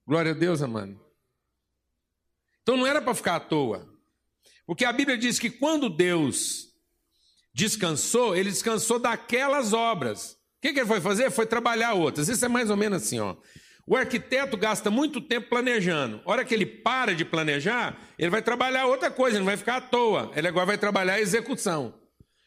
[0.04, 1.00] Glória a Deus, amado.
[2.62, 3.88] Então não era para ficar à toa.
[4.66, 6.66] Porque a Bíblia diz que quando Deus
[7.56, 10.32] descansou, ele descansou daquelas obras.
[10.32, 11.30] O que, que ele foi fazer?
[11.30, 12.28] Foi trabalhar outras.
[12.28, 13.34] Isso é mais ou menos assim, ó.
[13.86, 16.20] O arquiteto gasta muito tempo planejando.
[16.26, 19.56] A hora que ele para de planejar, ele vai trabalhar outra coisa, ele não vai
[19.56, 20.30] ficar à toa.
[20.36, 21.94] Ele agora vai trabalhar a execução.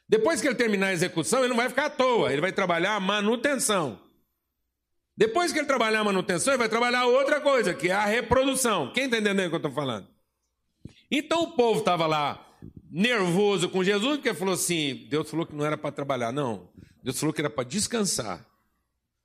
[0.07, 2.95] Depois que ele terminar a execução, ele não vai ficar à toa, ele vai trabalhar
[2.95, 3.99] a manutenção.
[5.17, 8.91] Depois que ele trabalhar a manutenção, ele vai trabalhar outra coisa, que é a reprodução.
[8.93, 10.07] Quem está entendendo o que eu estou falando?
[11.09, 12.48] Então o povo estava lá
[12.89, 16.69] nervoso com Jesus, porque falou assim: Deus falou que não era para trabalhar, não.
[17.03, 18.45] Deus falou que era para descansar.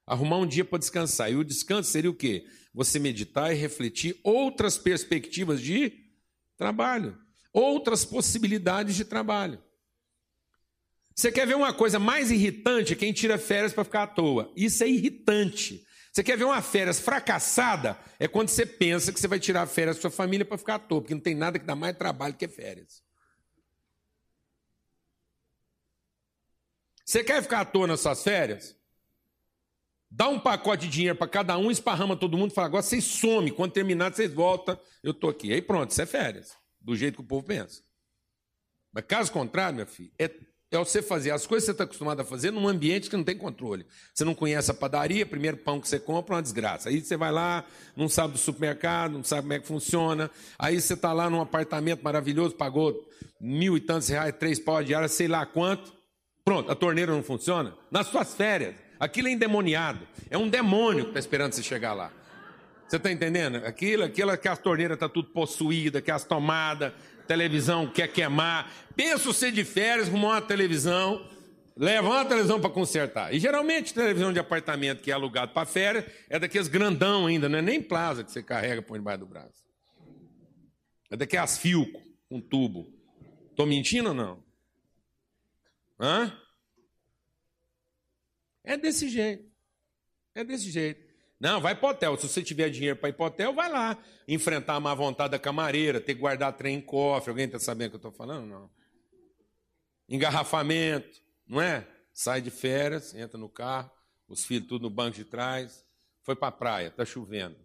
[0.06, 1.32] Arrumar um dia para descansar.
[1.32, 2.46] E o descanso seria o quê?
[2.74, 5.92] Você meditar e refletir outras perspectivas de
[6.56, 7.16] trabalho,
[7.52, 9.62] outras possibilidades de trabalho.
[11.14, 12.96] Você quer ver uma coisa mais irritante?
[12.96, 14.52] Quem tira férias para ficar à toa.
[14.56, 15.84] Isso é irritante.
[16.12, 17.98] Você quer ver uma férias fracassada?
[18.18, 20.78] É quando você pensa que você vai tirar férias da sua família para ficar à
[20.78, 23.03] toa, porque não tem nada que dá mais trabalho que férias.
[27.04, 28.74] Você quer ficar à toa nas suas férias?
[30.10, 33.04] Dá um pacote de dinheiro para cada um, esparrama todo mundo e fala: agora vocês
[33.04, 35.52] some, quando terminar vocês voltam, eu estou aqui.
[35.52, 37.82] Aí pronto, isso é férias, do jeito que o povo pensa.
[38.92, 40.30] Mas caso contrário, meu filho, é,
[40.70, 43.24] é você fazer as coisas que você está acostumado a fazer num ambiente que não
[43.24, 43.84] tem controle.
[44.14, 46.88] Você não conhece a padaria, primeiro pão que você compra é uma desgraça.
[46.88, 47.64] Aí você vai lá,
[47.96, 50.30] não sabe do supermercado, não sabe como é que funciona.
[50.56, 53.04] Aí você está lá num apartamento maravilhoso, pagou
[53.40, 56.03] mil e tantos reais, três pau diária, sei lá quanto.
[56.44, 57.74] Pronto, a torneira não funciona.
[57.90, 58.74] Nas suas férias.
[59.00, 60.06] Aquilo é endemoniado.
[60.30, 62.12] É um demônio que está esperando você chegar lá.
[62.86, 63.56] Você está entendendo?
[63.56, 66.92] Aquilo, aquilo que a torneira está tudo possuída, que as tomadas,
[67.26, 68.70] televisão quer queimar.
[68.94, 71.26] Pensa você de férias, arrumar uma televisão,
[71.76, 73.34] leva uma televisão para consertar.
[73.34, 77.58] E geralmente televisão de apartamento que é alugado para férias é daqueles grandão ainda, não
[77.58, 79.64] é nem plaza que você carrega por debaixo do braço.
[81.10, 82.86] É daquelas Filco, com tubo.
[83.50, 84.44] Estou mentindo ou não?
[85.98, 86.32] Hã?
[88.62, 89.50] É desse jeito.
[90.34, 91.04] É desse jeito.
[91.38, 92.16] Não, vai para hotel.
[92.16, 93.98] Se você tiver dinheiro para ir para hotel, vai lá.
[94.26, 97.30] Enfrentar a má vontade da camareira, ter que guardar trem em cofre.
[97.30, 98.46] Alguém está sabendo o que eu estou falando?
[98.46, 98.70] Não.
[100.08, 101.86] Engarrafamento, não é?
[102.12, 103.90] Sai de férias, entra no carro,
[104.28, 105.84] os filhos tudo no banco de trás.
[106.22, 107.56] Foi para praia, está chovendo.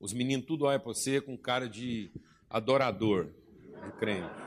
[0.00, 2.10] Os meninos tudo olham para você com cara de
[2.48, 3.26] adorador,
[3.84, 4.45] de crente.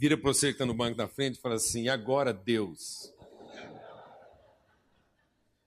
[0.00, 3.12] Vira para você que está no banco da frente e fala assim: agora Deus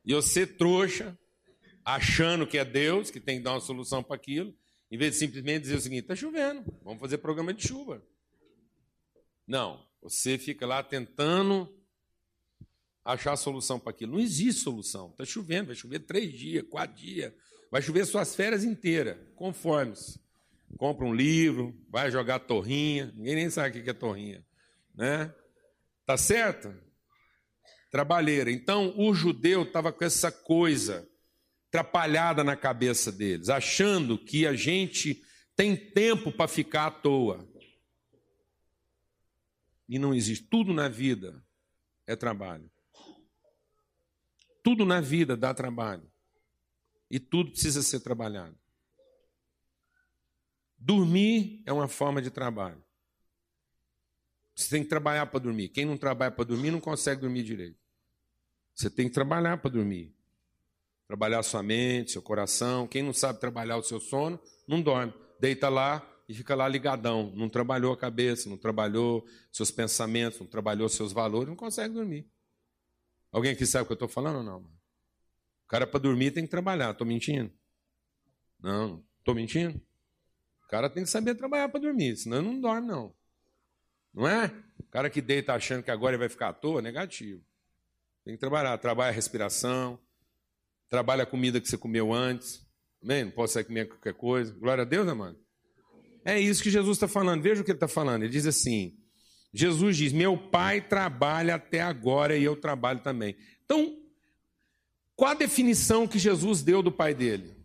[0.05, 1.17] e você, trouxa,
[1.85, 4.53] achando que é Deus, que tem que dar uma solução para aquilo,
[4.91, 8.05] em vez de simplesmente dizer o seguinte: está chovendo, vamos fazer programa de chuva.
[9.47, 11.73] Não, você fica lá tentando
[13.03, 14.13] achar a solução para aquilo.
[14.13, 15.09] Não existe solução.
[15.11, 17.33] Está chovendo, vai chover três dias, quatro dias,
[17.71, 20.19] vai chover suas férias inteiras, conformes.
[20.77, 24.45] Compra um livro, vai jogar torrinha, ninguém nem sabe o que é torrinha.
[24.95, 25.33] Né?
[26.05, 26.73] Tá certo?
[27.93, 28.49] trabalheira.
[28.49, 31.07] Então, o judeu estava com essa coisa
[31.67, 35.21] atrapalhada na cabeça deles, achando que a gente
[35.55, 37.47] tem tempo para ficar à toa.
[39.87, 40.47] E não existe.
[40.49, 41.45] Tudo na vida
[42.07, 42.67] é trabalho.
[44.63, 46.11] Tudo na vida dá trabalho.
[47.11, 48.57] E tudo precisa ser trabalhado.
[50.85, 52.83] Dormir é uma forma de trabalho.
[54.53, 55.69] Você tem que trabalhar para dormir.
[55.69, 57.79] Quem não trabalha para dormir não consegue dormir direito.
[58.75, 60.13] Você tem que trabalhar para dormir.
[61.07, 62.85] Trabalhar sua mente, seu coração.
[62.85, 65.13] Quem não sabe trabalhar o seu sono, não dorme.
[65.39, 67.31] Deita lá e fica lá ligadão.
[67.33, 72.29] Não trabalhou a cabeça, não trabalhou seus pensamentos, não trabalhou seus valores, não consegue dormir.
[73.31, 74.59] Alguém aqui sabe o que eu estou falando ou não?
[74.59, 76.91] O cara para dormir tem que trabalhar.
[76.91, 77.53] Estou mentindo?
[78.59, 79.81] Não, estou mentindo?
[80.73, 83.13] Cara tem que saber trabalhar para dormir, senão não dorme, não.
[84.11, 84.51] Não é?
[84.79, 87.43] O cara que deita achando que agora ele vai ficar à toa, negativo.
[88.25, 88.75] Tem que trabalhar.
[88.79, 89.99] Trabalha a respiração,
[90.89, 92.65] trabalha a comida que você comeu antes.
[93.03, 93.25] Amém?
[93.25, 94.51] Não posso sair comer qualquer coisa.
[94.55, 95.37] Glória a Deus, mano?
[96.25, 97.43] É isso que Jesus está falando.
[97.43, 98.23] Veja o que ele está falando.
[98.23, 98.97] Ele diz assim:
[99.53, 103.37] Jesus diz: Meu pai trabalha até agora e eu trabalho também.
[103.63, 103.95] Então,
[105.15, 107.62] qual a definição que Jesus deu do pai dele?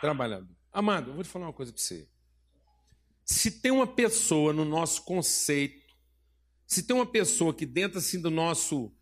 [0.00, 0.54] Trabalhador.
[0.72, 2.08] Amado, eu vou te falar uma coisa para você.
[3.24, 5.86] Se tem uma pessoa no nosso conceito
[6.66, 8.92] se tem uma pessoa que dentro assim do nosso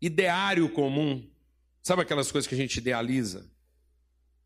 [0.00, 1.28] ideário comum,
[1.82, 3.50] sabe aquelas coisas que a gente idealiza?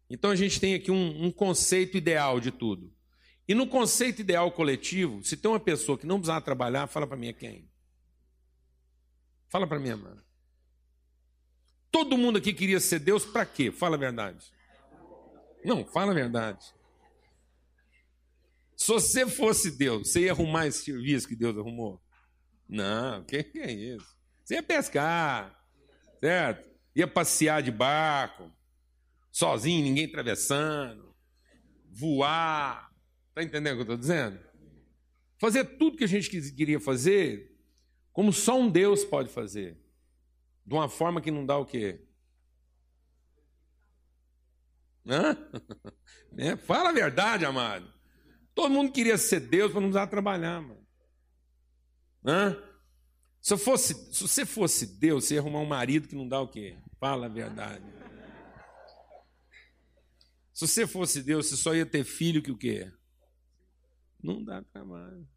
[0.08, 2.94] Então a gente tem aqui um, um conceito ideal de tudo.
[3.46, 7.16] E no conceito ideal coletivo, se tem uma pessoa que não precisar trabalhar, fala para
[7.16, 7.68] mim é quem?
[9.48, 10.22] Fala para mim, mano.
[11.90, 13.70] Todo mundo aqui queria ser Deus para quê?
[13.70, 14.46] Fala a verdade.
[15.64, 16.64] Não, fala a verdade.
[18.76, 22.02] Se você fosse Deus, você ia arrumar esse serviço que Deus arrumou?
[22.68, 24.14] Não, o que, que é isso?
[24.44, 25.58] Você ia pescar,
[26.20, 26.68] certo?
[26.94, 28.52] Ia passear de barco,
[29.32, 31.14] sozinho, ninguém atravessando,
[31.90, 32.90] voar.
[33.28, 34.54] Está entendendo o que eu estou dizendo?
[35.38, 37.54] fazer tudo que a gente queria fazer,
[38.12, 39.78] como só um Deus pode fazer,
[40.64, 42.03] de uma forma que não dá o quê?
[45.06, 45.36] Hã?
[46.36, 47.88] É, fala a verdade, amado.
[48.56, 50.84] Todo mundo queria ser Deus para não precisar trabalhar, mano.
[52.26, 52.56] Hã?
[53.40, 56.48] Se, fosse, se você fosse Deus, você ia arrumar um marido que não dá o
[56.48, 56.76] quê?
[56.98, 57.84] Fala a verdade.
[60.52, 62.90] Se você fosse Deus, você só ia ter filho que o quê?
[64.22, 65.28] Não dá trabalho.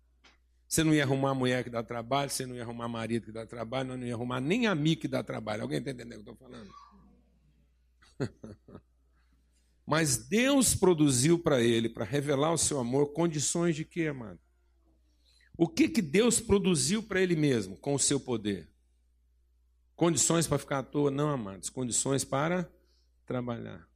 [0.67, 3.45] Você não ia arrumar mulher que dá trabalho, você não ia arrumar marido que dá
[3.45, 5.61] trabalho, não ia arrumar nem amigo que dá trabalho.
[5.61, 6.71] Alguém está entendendo o que eu estou falando?
[9.87, 14.37] Mas Deus produziu para ele, para revelar o seu amor, condições de quê, amado?
[15.57, 18.69] O que, que Deus produziu para ele mesmo com o seu poder?
[19.95, 21.09] Condições para ficar à toa?
[21.09, 21.69] Não, amados.
[21.69, 22.69] Condições para
[23.25, 23.87] trabalhar.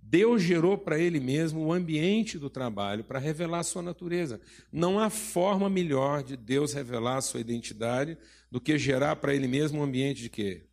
[0.00, 4.40] Deus gerou para ele mesmo o ambiente do trabalho para revelar a sua natureza.
[4.72, 8.16] Não há forma melhor de Deus revelar a sua identidade
[8.48, 10.68] do que gerar para ele mesmo um ambiente de quê?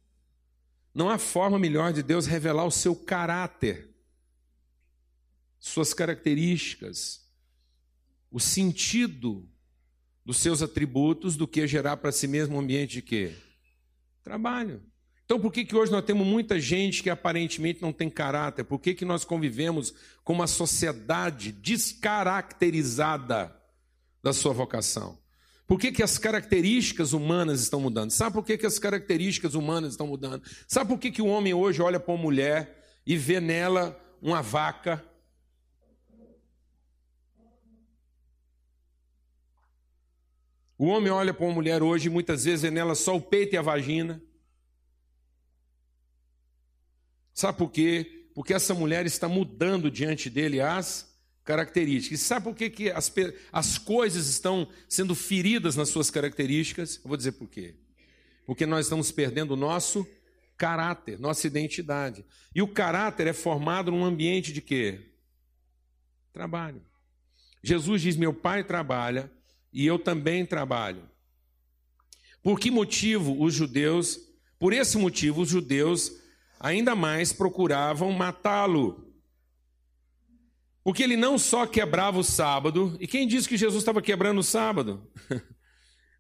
[0.94, 3.95] Não há forma melhor de Deus revelar o seu caráter,
[5.70, 7.26] suas características,
[8.30, 9.50] o sentido
[10.24, 13.34] dos seus atributos do que gerar para si mesmo um ambiente de quê?
[14.24, 14.84] Trabalho.
[15.26, 18.64] Então, por que, que hoje nós temos muita gente que aparentemente não tem caráter?
[18.64, 19.92] Por que, que nós convivemos
[20.24, 23.60] com uma sociedade descaracterizada
[24.22, 25.18] da sua vocação?
[25.66, 28.12] Por que, que as características humanas estão mudando?
[28.12, 30.44] Sabe por que, que as características humanas estão mudando?
[30.68, 34.44] Sabe por que, que o homem hoje olha para uma mulher e vê nela uma
[34.44, 35.04] vaca
[40.78, 43.58] O homem olha para uma mulher hoje muitas vezes vê nela só o peito e
[43.58, 44.22] a vagina.
[47.34, 48.30] Sabe por quê?
[48.34, 51.14] Porque essa mulher está mudando diante dele as
[51.46, 52.20] características.
[52.22, 53.14] Sabe por quê que as,
[53.52, 56.98] as coisas estão sendo feridas nas suas características?
[56.98, 57.76] Eu vou dizer por quê.
[58.46, 60.06] Porque nós estamos perdendo o nosso
[60.58, 62.26] caráter, nossa identidade.
[62.54, 65.12] E o caráter é formado num ambiente de quê?
[66.34, 66.82] Trabalho.
[67.64, 69.32] Jesus diz: Meu pai trabalha
[69.76, 71.04] e eu também trabalho.
[72.42, 74.18] Por que motivo os judeus,
[74.58, 76.14] por esse motivo, os judeus
[76.58, 79.14] ainda mais procuravam matá-lo?
[80.82, 84.44] Porque ele não só quebrava o sábado, e quem disse que Jesus estava quebrando o
[84.44, 85.06] sábado?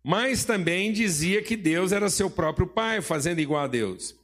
[0.03, 4.15] Mas também dizia que Deus era seu próprio Pai, fazendo igual a Deus.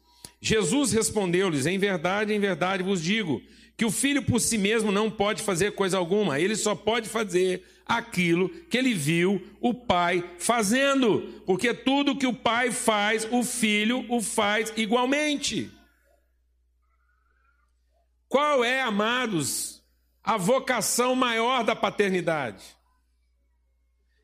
[0.41, 3.41] Jesus respondeu-lhes: Em verdade, em verdade vos digo,
[3.77, 7.63] que o filho por si mesmo não pode fazer coisa alguma, ele só pode fazer
[7.97, 14.05] aquilo que ele viu o pai fazendo, porque tudo que o pai faz, o filho
[14.07, 15.69] o faz igualmente.
[18.29, 19.83] Qual é, amados,
[20.23, 22.63] a vocação maior da paternidade?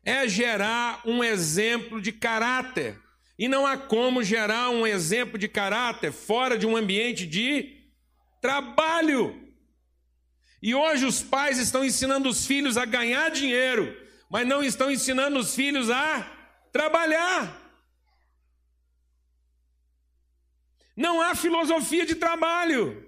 [0.02, 2.98] É gerar um exemplo de caráter.
[3.38, 7.76] E não há como gerar um exemplo de caráter fora de um ambiente de
[8.40, 9.47] trabalho.
[10.60, 13.96] E hoje os pais estão ensinando os filhos a ganhar dinheiro,
[14.28, 16.30] mas não estão ensinando os filhos a
[16.72, 17.56] trabalhar.
[20.96, 23.06] Não há filosofia de trabalho.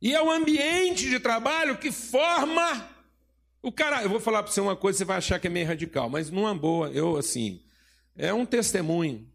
[0.00, 2.88] E é o ambiente de trabalho que forma
[3.60, 4.04] o cara.
[4.04, 6.30] Eu vou falar para você uma coisa, você vai achar que é meio radical, mas
[6.30, 7.60] numa boa, eu assim,
[8.14, 9.28] é um testemunho.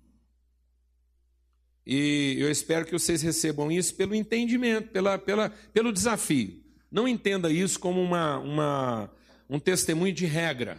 [1.86, 6.62] E eu espero que vocês recebam isso pelo entendimento, pela, pela, pelo desafio.
[6.92, 9.12] Não entenda isso como uma, uma,
[9.50, 10.78] um testemunho de regra.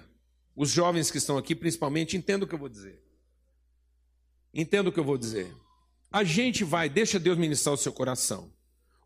[0.55, 3.03] Os jovens que estão aqui, principalmente, entendam o que eu vou dizer.
[4.55, 5.53] Entenda o que eu vou dizer.
[6.11, 8.53] A gente vai, deixa Deus ministrar o seu coração.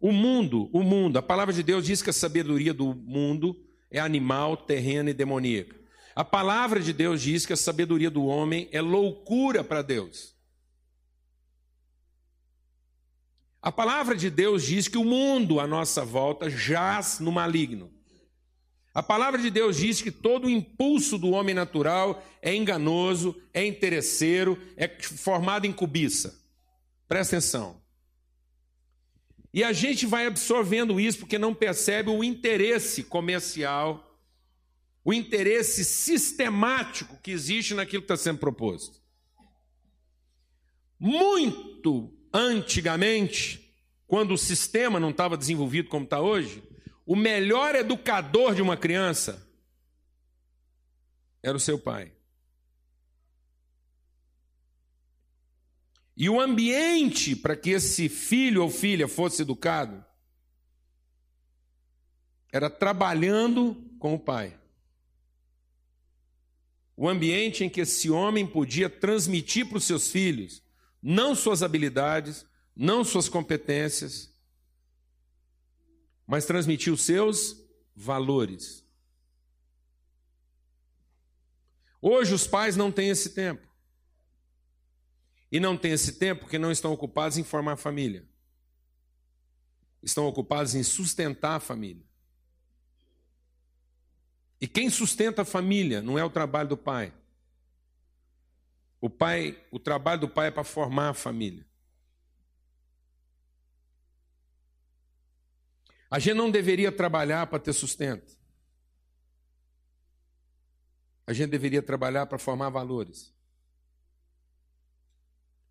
[0.01, 3.57] O mundo, o mundo, a palavra de Deus diz que a sabedoria do mundo
[3.90, 5.76] é animal, terrena e demoníaca.
[6.14, 10.36] A palavra de Deus diz que a sabedoria do homem é loucura para Deus.
[13.66, 17.92] A palavra de Deus diz que o mundo à nossa volta jaz no maligno.
[18.94, 23.66] A palavra de Deus diz que todo o impulso do homem natural é enganoso, é
[23.66, 26.40] interesseiro, é formado em cobiça.
[27.08, 27.82] Presta atenção.
[29.52, 34.16] E a gente vai absorvendo isso porque não percebe o interesse comercial,
[35.04, 39.02] o interesse sistemático que existe naquilo que está sendo proposto.
[41.00, 43.74] Muito Antigamente,
[44.07, 46.62] quando o sistema não estava desenvolvido como está hoje,
[47.07, 49.43] o melhor educador de uma criança
[51.43, 52.12] era o seu pai.
[56.14, 60.05] E o ambiente para que esse filho ou filha fosse educado
[62.53, 64.61] era trabalhando com o pai.
[66.99, 70.65] o ambiente em que esse homem podia transmitir para os seus filhos
[71.09, 72.44] não suas habilidades,
[72.74, 74.34] não suas competências,
[76.26, 78.84] mas transmitir os seus valores.
[82.02, 83.64] Hoje os pais não têm esse tempo.
[85.52, 88.28] E não têm esse tempo porque não estão ocupados em formar a família.
[90.02, 92.04] Estão ocupados em sustentar a família.
[94.61, 97.14] E quem sustenta a família não é o trabalho do pai.
[99.07, 101.64] O pai, o trabalho do pai é para formar a família.
[106.11, 108.36] A gente não deveria trabalhar para ter sustento.
[111.24, 113.32] A gente deveria trabalhar para formar valores.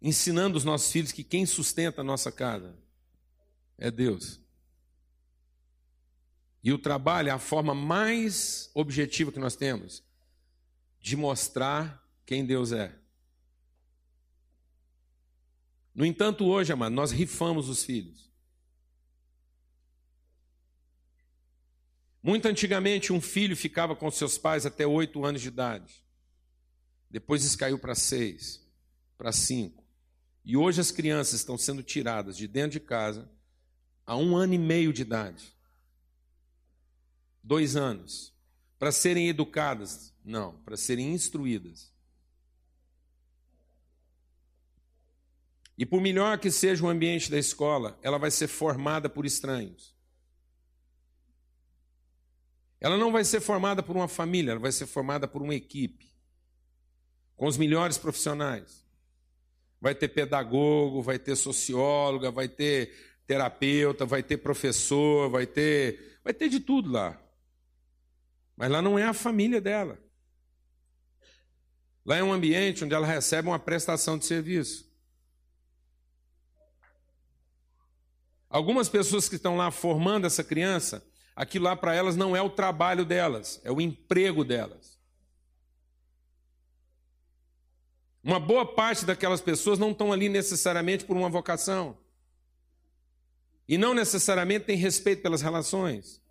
[0.02, 2.74] Ensinando os nossos filhos que quem sustenta a nossa casa
[3.78, 4.40] é Deus.
[6.64, 10.02] E o trabalho é a forma mais objetiva que nós temos
[11.02, 13.04] de mostrar quem Deus é.
[15.96, 18.30] No entanto, hoje, amado, nós rifamos os filhos.
[22.22, 26.04] Muito antigamente, um filho ficava com seus pais até oito anos de idade.
[27.10, 28.62] Depois isso caiu para seis,
[29.18, 29.86] para cinco.
[30.44, 33.32] E hoje as crianças estão sendo tiradas de dentro de casa
[34.06, 35.56] a um ano e meio de idade.
[37.42, 38.34] Dois anos.
[38.78, 40.14] Para serem educadas?
[40.24, 41.95] Não, para serem instruídas.
[45.78, 49.94] E por melhor que seja o ambiente da escola, ela vai ser formada por estranhos.
[52.80, 56.14] Ela não vai ser formada por uma família, ela vai ser formada por uma equipe,
[57.36, 58.86] com os melhores profissionais.
[59.82, 62.94] Vai ter pedagogo, vai ter socióloga, vai ter
[63.28, 67.20] terapeuta, vai ter professor, vai ter, vai ter de tudo lá.
[68.56, 70.00] Mas lá não é a família dela.
[72.06, 74.85] Lá é um ambiente onde ela recebe uma prestação de serviço.
[78.56, 82.50] Algumas pessoas que estão lá formando essa criança aquilo lá para elas não é o
[82.50, 84.98] trabalho delas, é o emprego delas.
[88.24, 91.98] Uma boa parte daquelas pessoas não estão ali necessariamente por uma vocação.
[93.68, 96.22] E não necessariamente têm respeito pelas relações.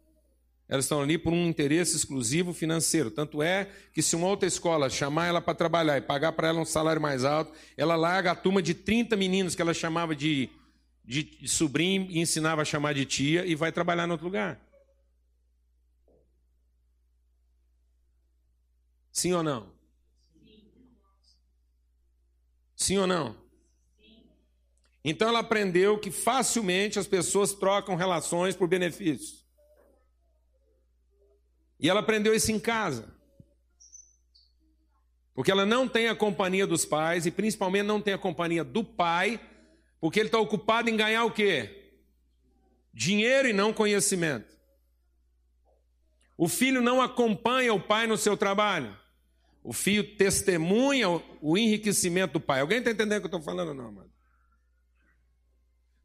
[0.66, 3.10] Elas estão ali por um interesse exclusivo financeiro.
[3.10, 6.58] Tanto é que, se uma outra escola chamar ela para trabalhar e pagar para ela
[6.58, 10.48] um salário mais alto, ela larga a turma de 30 meninos que ela chamava de,
[11.04, 14.60] de sobrinho ensinava a chamar de tia e vai trabalhar em outro lugar.
[19.12, 19.72] Sim ou não?
[22.74, 23.36] Sim ou não?
[25.04, 29.44] Então ela aprendeu que facilmente as pessoas trocam relações por benefícios.
[31.78, 33.12] E ela aprendeu isso em casa.
[35.34, 38.82] Porque ela não tem a companhia dos pais e principalmente não tem a companhia do
[38.82, 39.38] pai,
[40.04, 41.94] porque ele está ocupado em ganhar o quê?
[42.92, 44.54] Dinheiro e não conhecimento.
[46.36, 48.94] O filho não acompanha o pai no seu trabalho.
[49.62, 51.08] O filho testemunha
[51.40, 52.60] o enriquecimento do pai.
[52.60, 54.12] Alguém está entendendo o que eu estou falando não, amado?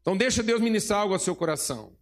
[0.00, 1.94] Então deixa Deus ministrar algo ao seu coração.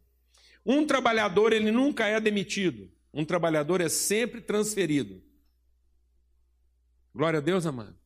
[0.64, 2.88] Um trabalhador, ele nunca é demitido.
[3.12, 5.20] Um trabalhador é sempre transferido.
[7.12, 7.98] Glória a Deus, amado.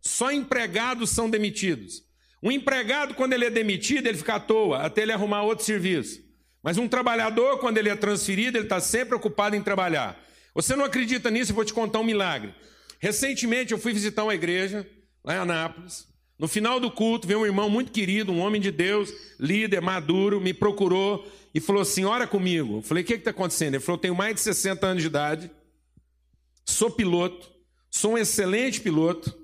[0.00, 2.08] Só empregados são demitidos.
[2.42, 6.20] Um empregado, quando ele é demitido, ele fica à toa, até ele arrumar outro serviço.
[6.62, 10.18] Mas um trabalhador, quando ele é transferido, ele está sempre ocupado em trabalhar.
[10.54, 11.52] Você não acredita nisso?
[11.52, 12.54] Eu vou te contar um milagre.
[12.98, 14.86] Recentemente eu fui visitar uma igreja
[15.24, 16.08] lá em Anápolis.
[16.38, 20.40] No final do culto, veio um irmão muito querido, um homem de Deus, líder, maduro,
[20.40, 22.78] me procurou e falou assim: Ora comigo.
[22.78, 23.74] Eu falei: O que está acontecendo?
[23.74, 25.50] Ele falou: Tenho mais de 60 anos de idade,
[26.64, 27.50] sou piloto,
[27.90, 29.38] sou um excelente piloto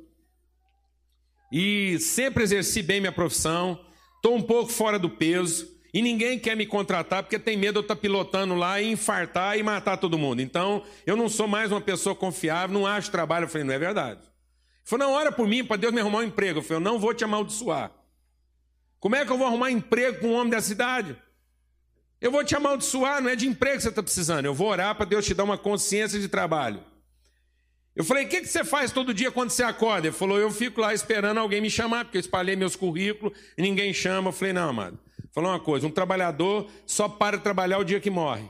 [1.51, 3.79] e sempre exerci bem minha profissão,
[4.17, 7.79] estou um pouco fora do peso, e ninguém quer me contratar porque tem medo de
[7.79, 10.43] eu estar pilotando lá e infartar e matar todo mundo.
[10.43, 13.45] Então, eu não sou mais uma pessoa confiável, não acho trabalho.
[13.45, 14.21] Eu falei, não é verdade.
[14.21, 14.29] Ele
[14.85, 16.59] falou, não, ora por mim, para Deus me arrumar um emprego.
[16.59, 17.91] Eu falei, eu não vou te amaldiçoar.
[19.01, 21.17] Como é que eu vou arrumar emprego com um homem da cidade?
[22.21, 24.45] Eu vou te amaldiçoar, não é de emprego que você está precisando.
[24.45, 26.85] Eu vou orar para Deus te dar uma consciência de trabalho.
[27.97, 30.07] Eu falei, o que, que você faz todo dia quando você acorda?
[30.09, 33.63] Ele falou, eu fico lá esperando alguém me chamar, porque eu espalhei meus currículos e
[33.63, 34.29] ninguém chama.
[34.29, 34.99] Eu falei, não, amado.
[35.37, 38.49] Falou uma coisa: um trabalhador só para trabalhar o dia que morre.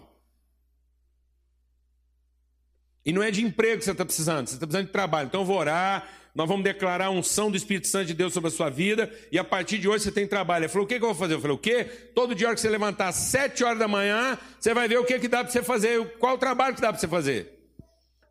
[3.04, 5.26] E não é de emprego que você está precisando, você está precisando de trabalho.
[5.26, 8.48] Então eu vou orar, nós vamos declarar a unção do Espírito Santo de Deus sobre
[8.48, 10.62] a sua vida, e a partir de hoje você tem trabalho.
[10.62, 11.34] Ele falou: o que, que eu vou fazer?
[11.34, 11.84] Eu falei: o quê?
[12.14, 15.18] Todo dia que você levantar às sete horas da manhã, você vai ver o que,
[15.18, 17.55] que dá para você fazer, qual o trabalho que dá para você fazer.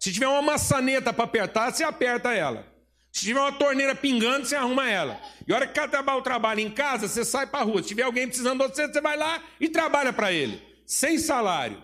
[0.06, 2.72] Se tiver uma maçaneta para apertar, você aperta ela.
[3.12, 5.20] Se tiver uma torneira pingando, você arruma ela.
[5.48, 7.82] E a hora que acabar o trabalho em casa, você sai para a rua.
[7.82, 10.62] Se tiver alguém precisando de você, você vai lá e trabalha para ele.
[10.86, 11.82] Sem salário.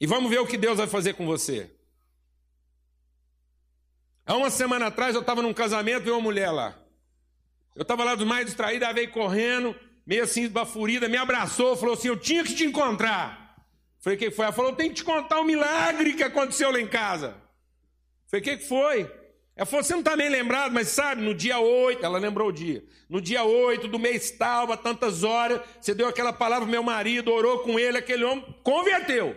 [0.00, 1.68] E vamos ver o que Deus vai fazer com você.
[4.24, 6.78] Há uma semana atrás eu estava num casamento e uma mulher lá.
[7.74, 9.74] Eu estava lá dos mais distraídos, ela veio correndo,
[10.06, 13.43] meio assim, esbafurida, me abraçou, falou assim: Eu tinha que te encontrar.
[14.04, 14.44] Falei: O que foi?
[14.44, 17.34] Ela falou: tenho que te contar um milagre que aconteceu lá em casa.
[18.30, 19.10] Falei: O que foi?
[19.56, 22.52] Ela falou: Você não está bem lembrado, mas sabe, no dia 8, ela lembrou o
[22.52, 22.84] dia.
[23.08, 27.32] No dia 8 do mês tal, a tantas horas, você deu aquela palavra meu marido,
[27.32, 29.34] orou com ele, aquele homem converteu.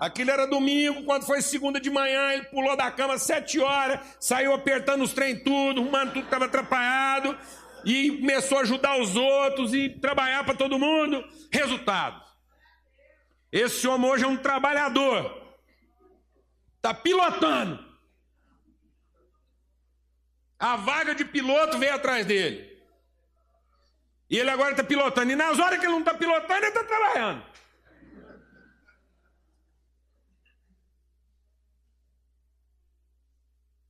[0.00, 4.00] Aquilo era domingo, quando foi segunda de manhã, ele pulou da cama às sete horas,
[4.18, 7.36] saiu apertando os trem tudo, arrumando tudo que estava atrapalhado,
[7.84, 11.22] e começou a ajudar os outros e trabalhar para todo mundo.
[11.50, 12.23] Resultado:
[13.60, 15.56] esse homem hoje é um trabalhador,
[16.76, 17.78] está pilotando.
[20.58, 22.74] A vaga de piloto veio atrás dele.
[24.28, 25.30] E ele agora está pilotando.
[25.30, 27.44] E nas horas que ele não está pilotando, ele está trabalhando.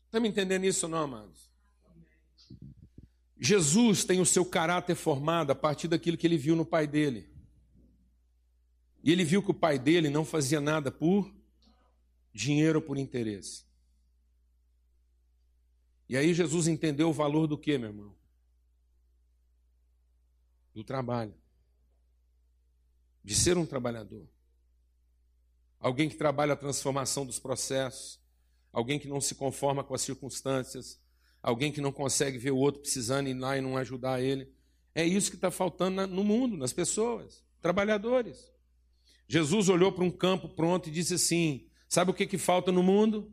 [0.07, 1.51] Está me entendendo isso, não, amados?
[3.39, 7.34] Jesus tem o seu caráter formado a partir daquilo que ele viu no pai dele.
[9.05, 11.33] E ele viu que o pai dele não fazia nada por
[12.33, 13.65] dinheiro ou por interesse.
[16.09, 18.17] E aí Jesus entendeu o valor do que, meu irmão?
[20.75, 21.35] Do trabalho.
[23.23, 24.29] De ser um trabalhador.
[25.79, 28.25] Alguém que trabalha a transformação dos processos
[28.75, 31.01] alguém que não se conforma com as circunstâncias,
[31.41, 34.53] alguém que não consegue ver o outro precisando ir lá e não ajudar ele.
[34.95, 38.53] É isso que está faltando no mundo, nas pessoas, trabalhadores.
[39.27, 42.83] Jesus olhou para um campo pronto e disse assim: Sabe o que, que falta no
[42.83, 43.33] mundo?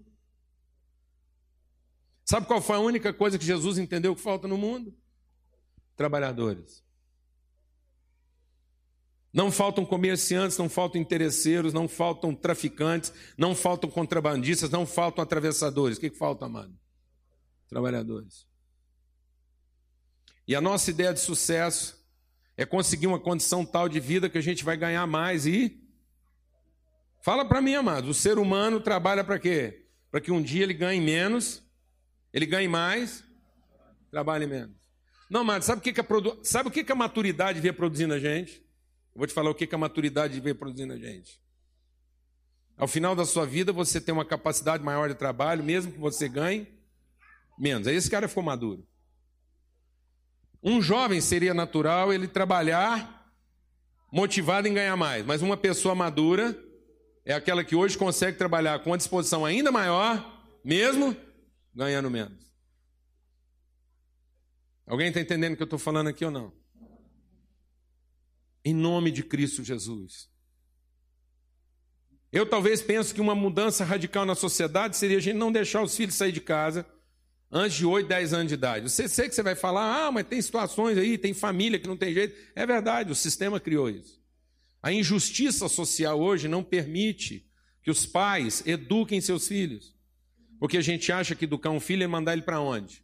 [2.23, 4.95] Sabe qual foi a única coisa que Jesus entendeu que falta no mundo?
[5.95, 6.83] Trabalhadores.
[9.33, 15.97] Não faltam comerciantes, não faltam interesseiros, não faltam traficantes, não faltam contrabandistas, não faltam atravessadores.
[15.97, 16.77] O que, que falta, amado?
[17.69, 18.45] Trabalhadores.
[20.47, 22.00] E a nossa ideia de sucesso
[22.61, 25.81] é conseguir uma condição tal de vida que a gente vai ganhar mais e.
[27.23, 29.87] Fala para mim, amado, o ser humano trabalha para quê?
[30.11, 31.63] Para que um dia ele ganhe menos,
[32.31, 33.23] ele ganhe mais,
[34.11, 34.75] trabalhe menos.
[35.27, 36.39] Não, amado, sabe o que, que, a, produ...
[36.43, 38.57] sabe o que, que a maturidade vem produzindo a gente?
[39.13, 41.41] Eu vou te falar o que, que a maturidade vem produzindo a gente.
[42.77, 46.29] Ao final da sua vida, você tem uma capacidade maior de trabalho, mesmo que você
[46.29, 46.67] ganhe
[47.57, 47.87] menos.
[47.87, 48.85] Aí esse cara ficou maduro.
[50.63, 53.19] Um jovem seria natural ele trabalhar
[54.11, 56.57] motivado em ganhar mais, mas uma pessoa madura
[57.25, 61.15] é aquela que hoje consegue trabalhar com uma disposição ainda maior, mesmo
[61.73, 62.51] ganhando menos.
[64.85, 66.61] Alguém está entendendo o que eu estou falando aqui ou não?
[68.63, 70.29] em nome de Cristo Jesus.
[72.31, 75.95] Eu talvez penso que uma mudança radical na sociedade seria a gente não deixar os
[75.95, 76.85] filhos sair de casa
[77.51, 78.89] antes de 8, 10 anos de idade.
[78.89, 81.97] Você sei que você vai falar, ah, mas tem situações aí, tem família que não
[81.97, 82.35] tem jeito.
[82.55, 84.21] É verdade, o sistema criou isso.
[84.81, 87.45] A injustiça social hoje não permite
[87.83, 89.95] que os pais eduquem seus filhos.
[90.59, 93.03] Porque a gente acha que educar um filho é mandar ele para onde?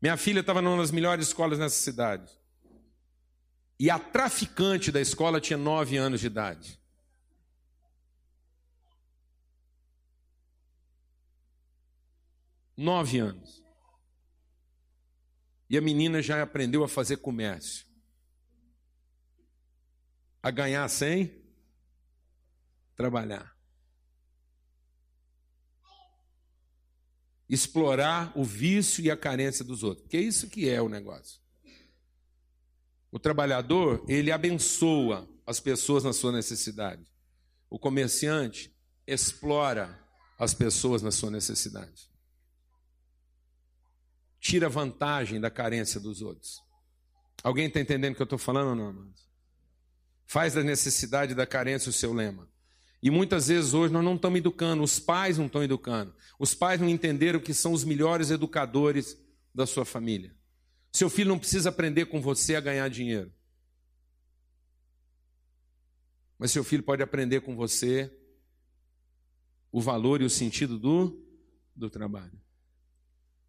[0.00, 2.30] Minha filha estava numa das melhores escolas nessa cidade.
[3.80, 6.77] E a traficante da escola tinha nove anos de idade.
[12.78, 13.62] Nove anos.
[15.68, 17.84] E a menina já aprendeu a fazer comércio.
[20.42, 21.44] A ganhar sem
[22.96, 23.58] trabalhar.
[27.48, 30.02] explorar o vício e a carência dos outros.
[30.02, 31.40] Porque é isso que é o negócio.
[33.10, 37.10] O trabalhador, ele abençoa as pessoas na sua necessidade.
[37.70, 38.70] O comerciante
[39.06, 39.98] explora
[40.38, 42.10] as pessoas na sua necessidade.
[44.40, 46.62] Tira vantagem da carência dos outros.
[47.42, 49.28] Alguém está entendendo o que eu estou falando ou não, amados?
[50.26, 52.48] Faz da necessidade da carência o seu lema.
[53.02, 56.14] E muitas vezes hoje nós não estamos educando, os pais não estão educando.
[56.38, 59.16] Os pais não entenderam que são os melhores educadores
[59.54, 60.34] da sua família.
[60.92, 63.32] Seu filho não precisa aprender com você a ganhar dinheiro.
[66.38, 68.12] Mas seu filho pode aprender com você
[69.70, 71.24] o valor e o sentido do,
[71.74, 72.38] do trabalho.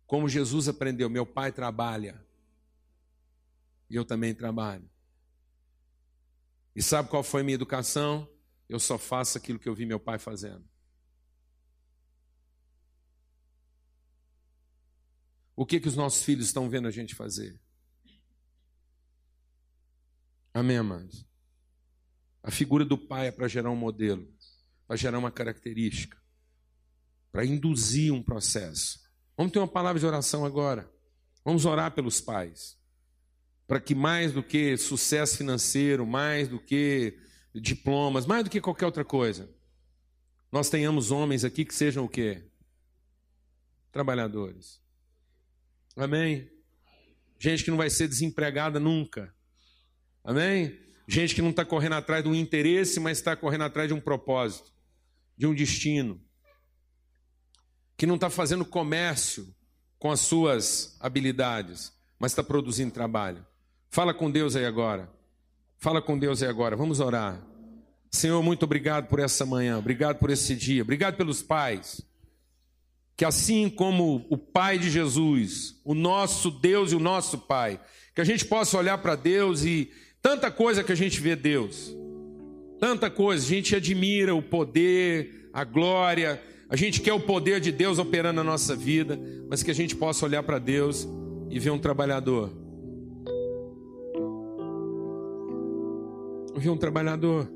[0.10, 2.20] Como Jesus aprendeu, meu pai trabalha.
[3.88, 4.90] E eu também trabalho.
[6.76, 8.28] E sabe qual foi a minha educação?
[8.68, 10.68] Eu só faço aquilo que eu vi meu pai fazendo.
[15.56, 17.62] O que, que os nossos filhos estão vendo a gente fazer?
[20.52, 21.24] Amém, amados?
[22.42, 24.28] A figura do pai é para gerar um modelo,
[24.88, 26.20] para gerar uma característica,
[27.32, 29.08] para induzir um processo.
[29.40, 30.92] Vamos ter uma palavra de oração agora.
[31.46, 32.78] Vamos orar pelos pais.
[33.66, 37.18] Para que mais do que sucesso financeiro, mais do que
[37.56, 39.50] diplomas, mais do que qualquer outra coisa,
[40.52, 42.50] nós tenhamos homens aqui que sejam o quê?
[43.94, 44.82] Trabalhadores.
[45.96, 46.52] Amém?
[47.40, 49.34] Gente que não vai ser desempregada nunca.
[50.22, 50.78] Amém?
[51.08, 54.02] Gente que não está correndo atrás de um interesse, mas está correndo atrás de um
[54.02, 54.74] propósito,
[55.38, 56.22] de um destino.
[58.00, 59.54] Que não está fazendo comércio
[59.98, 63.46] com as suas habilidades, mas está produzindo trabalho.
[63.90, 65.12] Fala com Deus aí agora.
[65.78, 66.78] Fala com Deus aí agora.
[66.78, 67.42] Vamos orar.
[68.10, 72.00] Senhor, muito obrigado por essa manhã, obrigado por esse dia, obrigado pelos pais.
[73.18, 77.82] Que assim como o Pai de Jesus, o nosso Deus e o nosso Pai,
[78.16, 79.92] que a gente possa olhar para Deus e
[80.22, 81.94] tanta coisa que a gente vê Deus,
[82.80, 87.72] tanta coisa, a gente admira o poder, a glória, a gente quer o poder de
[87.72, 91.10] Deus operando na nossa vida, mas que a gente possa olhar para Deus
[91.50, 92.52] e ver um trabalhador.
[96.56, 97.50] Ver um trabalhador.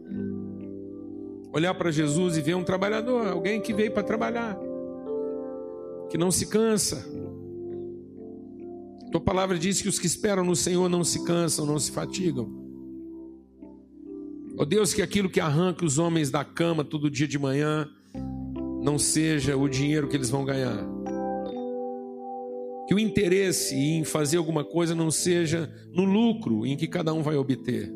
[1.53, 4.57] Olhar para Jesus e ver um trabalhador, alguém que veio para trabalhar,
[6.09, 7.05] que não se cansa.
[9.11, 12.51] Tua palavra diz que os que esperam no Senhor não se cansam, não se fatigam.
[14.57, 17.87] Ó oh Deus, que aquilo que arranca os homens da cama todo dia de manhã,
[18.83, 20.85] não seja o dinheiro que eles vão ganhar.
[22.85, 27.23] Que o interesse em fazer alguma coisa não seja no lucro em que cada um
[27.23, 27.91] vai obter,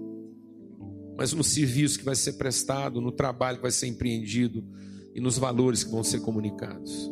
[1.18, 4.64] mas no serviço que vai ser prestado, no trabalho que vai ser empreendido
[5.14, 7.12] e nos valores que vão ser comunicados.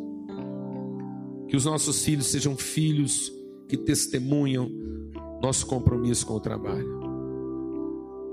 [1.48, 3.30] Que os nossos filhos sejam filhos
[3.68, 4.70] que testemunham
[5.42, 7.00] nosso compromisso com o trabalho.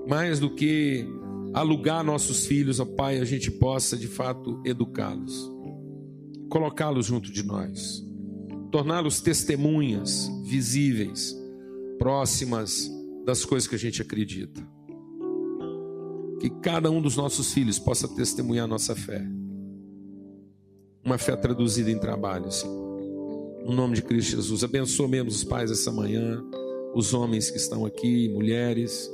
[0.07, 1.05] Mais do que
[1.53, 5.51] alugar nossos filhos, ó Pai, a gente possa de fato educá-los,
[6.49, 8.03] colocá-los junto de nós,
[8.71, 11.35] torná-los testemunhas visíveis,
[11.99, 12.89] próximas
[13.25, 14.67] das coisas que a gente acredita.
[16.39, 19.25] Que cada um dos nossos filhos possa testemunhar nossa fé.
[21.05, 22.83] Uma fé traduzida em trabalho, Senhor.
[23.65, 26.43] No nome de Cristo Jesus, abençoa mesmo os pais essa manhã,
[26.93, 29.09] os homens que estão aqui, mulheres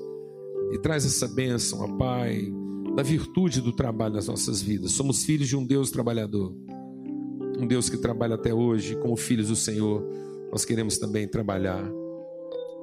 [0.71, 2.51] e traz essa bênção, ó Pai,
[2.95, 4.91] da virtude do trabalho nas nossas vidas.
[4.91, 6.53] Somos filhos de um Deus trabalhador,
[7.59, 10.03] um Deus que trabalha até hoje, como filhos do Senhor,
[10.51, 11.83] nós queremos também trabalhar,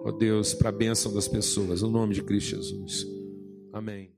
[0.05, 3.07] ó Deus, para a bênção das pessoas, no nome de Cristo Jesus.
[3.73, 4.16] Amém.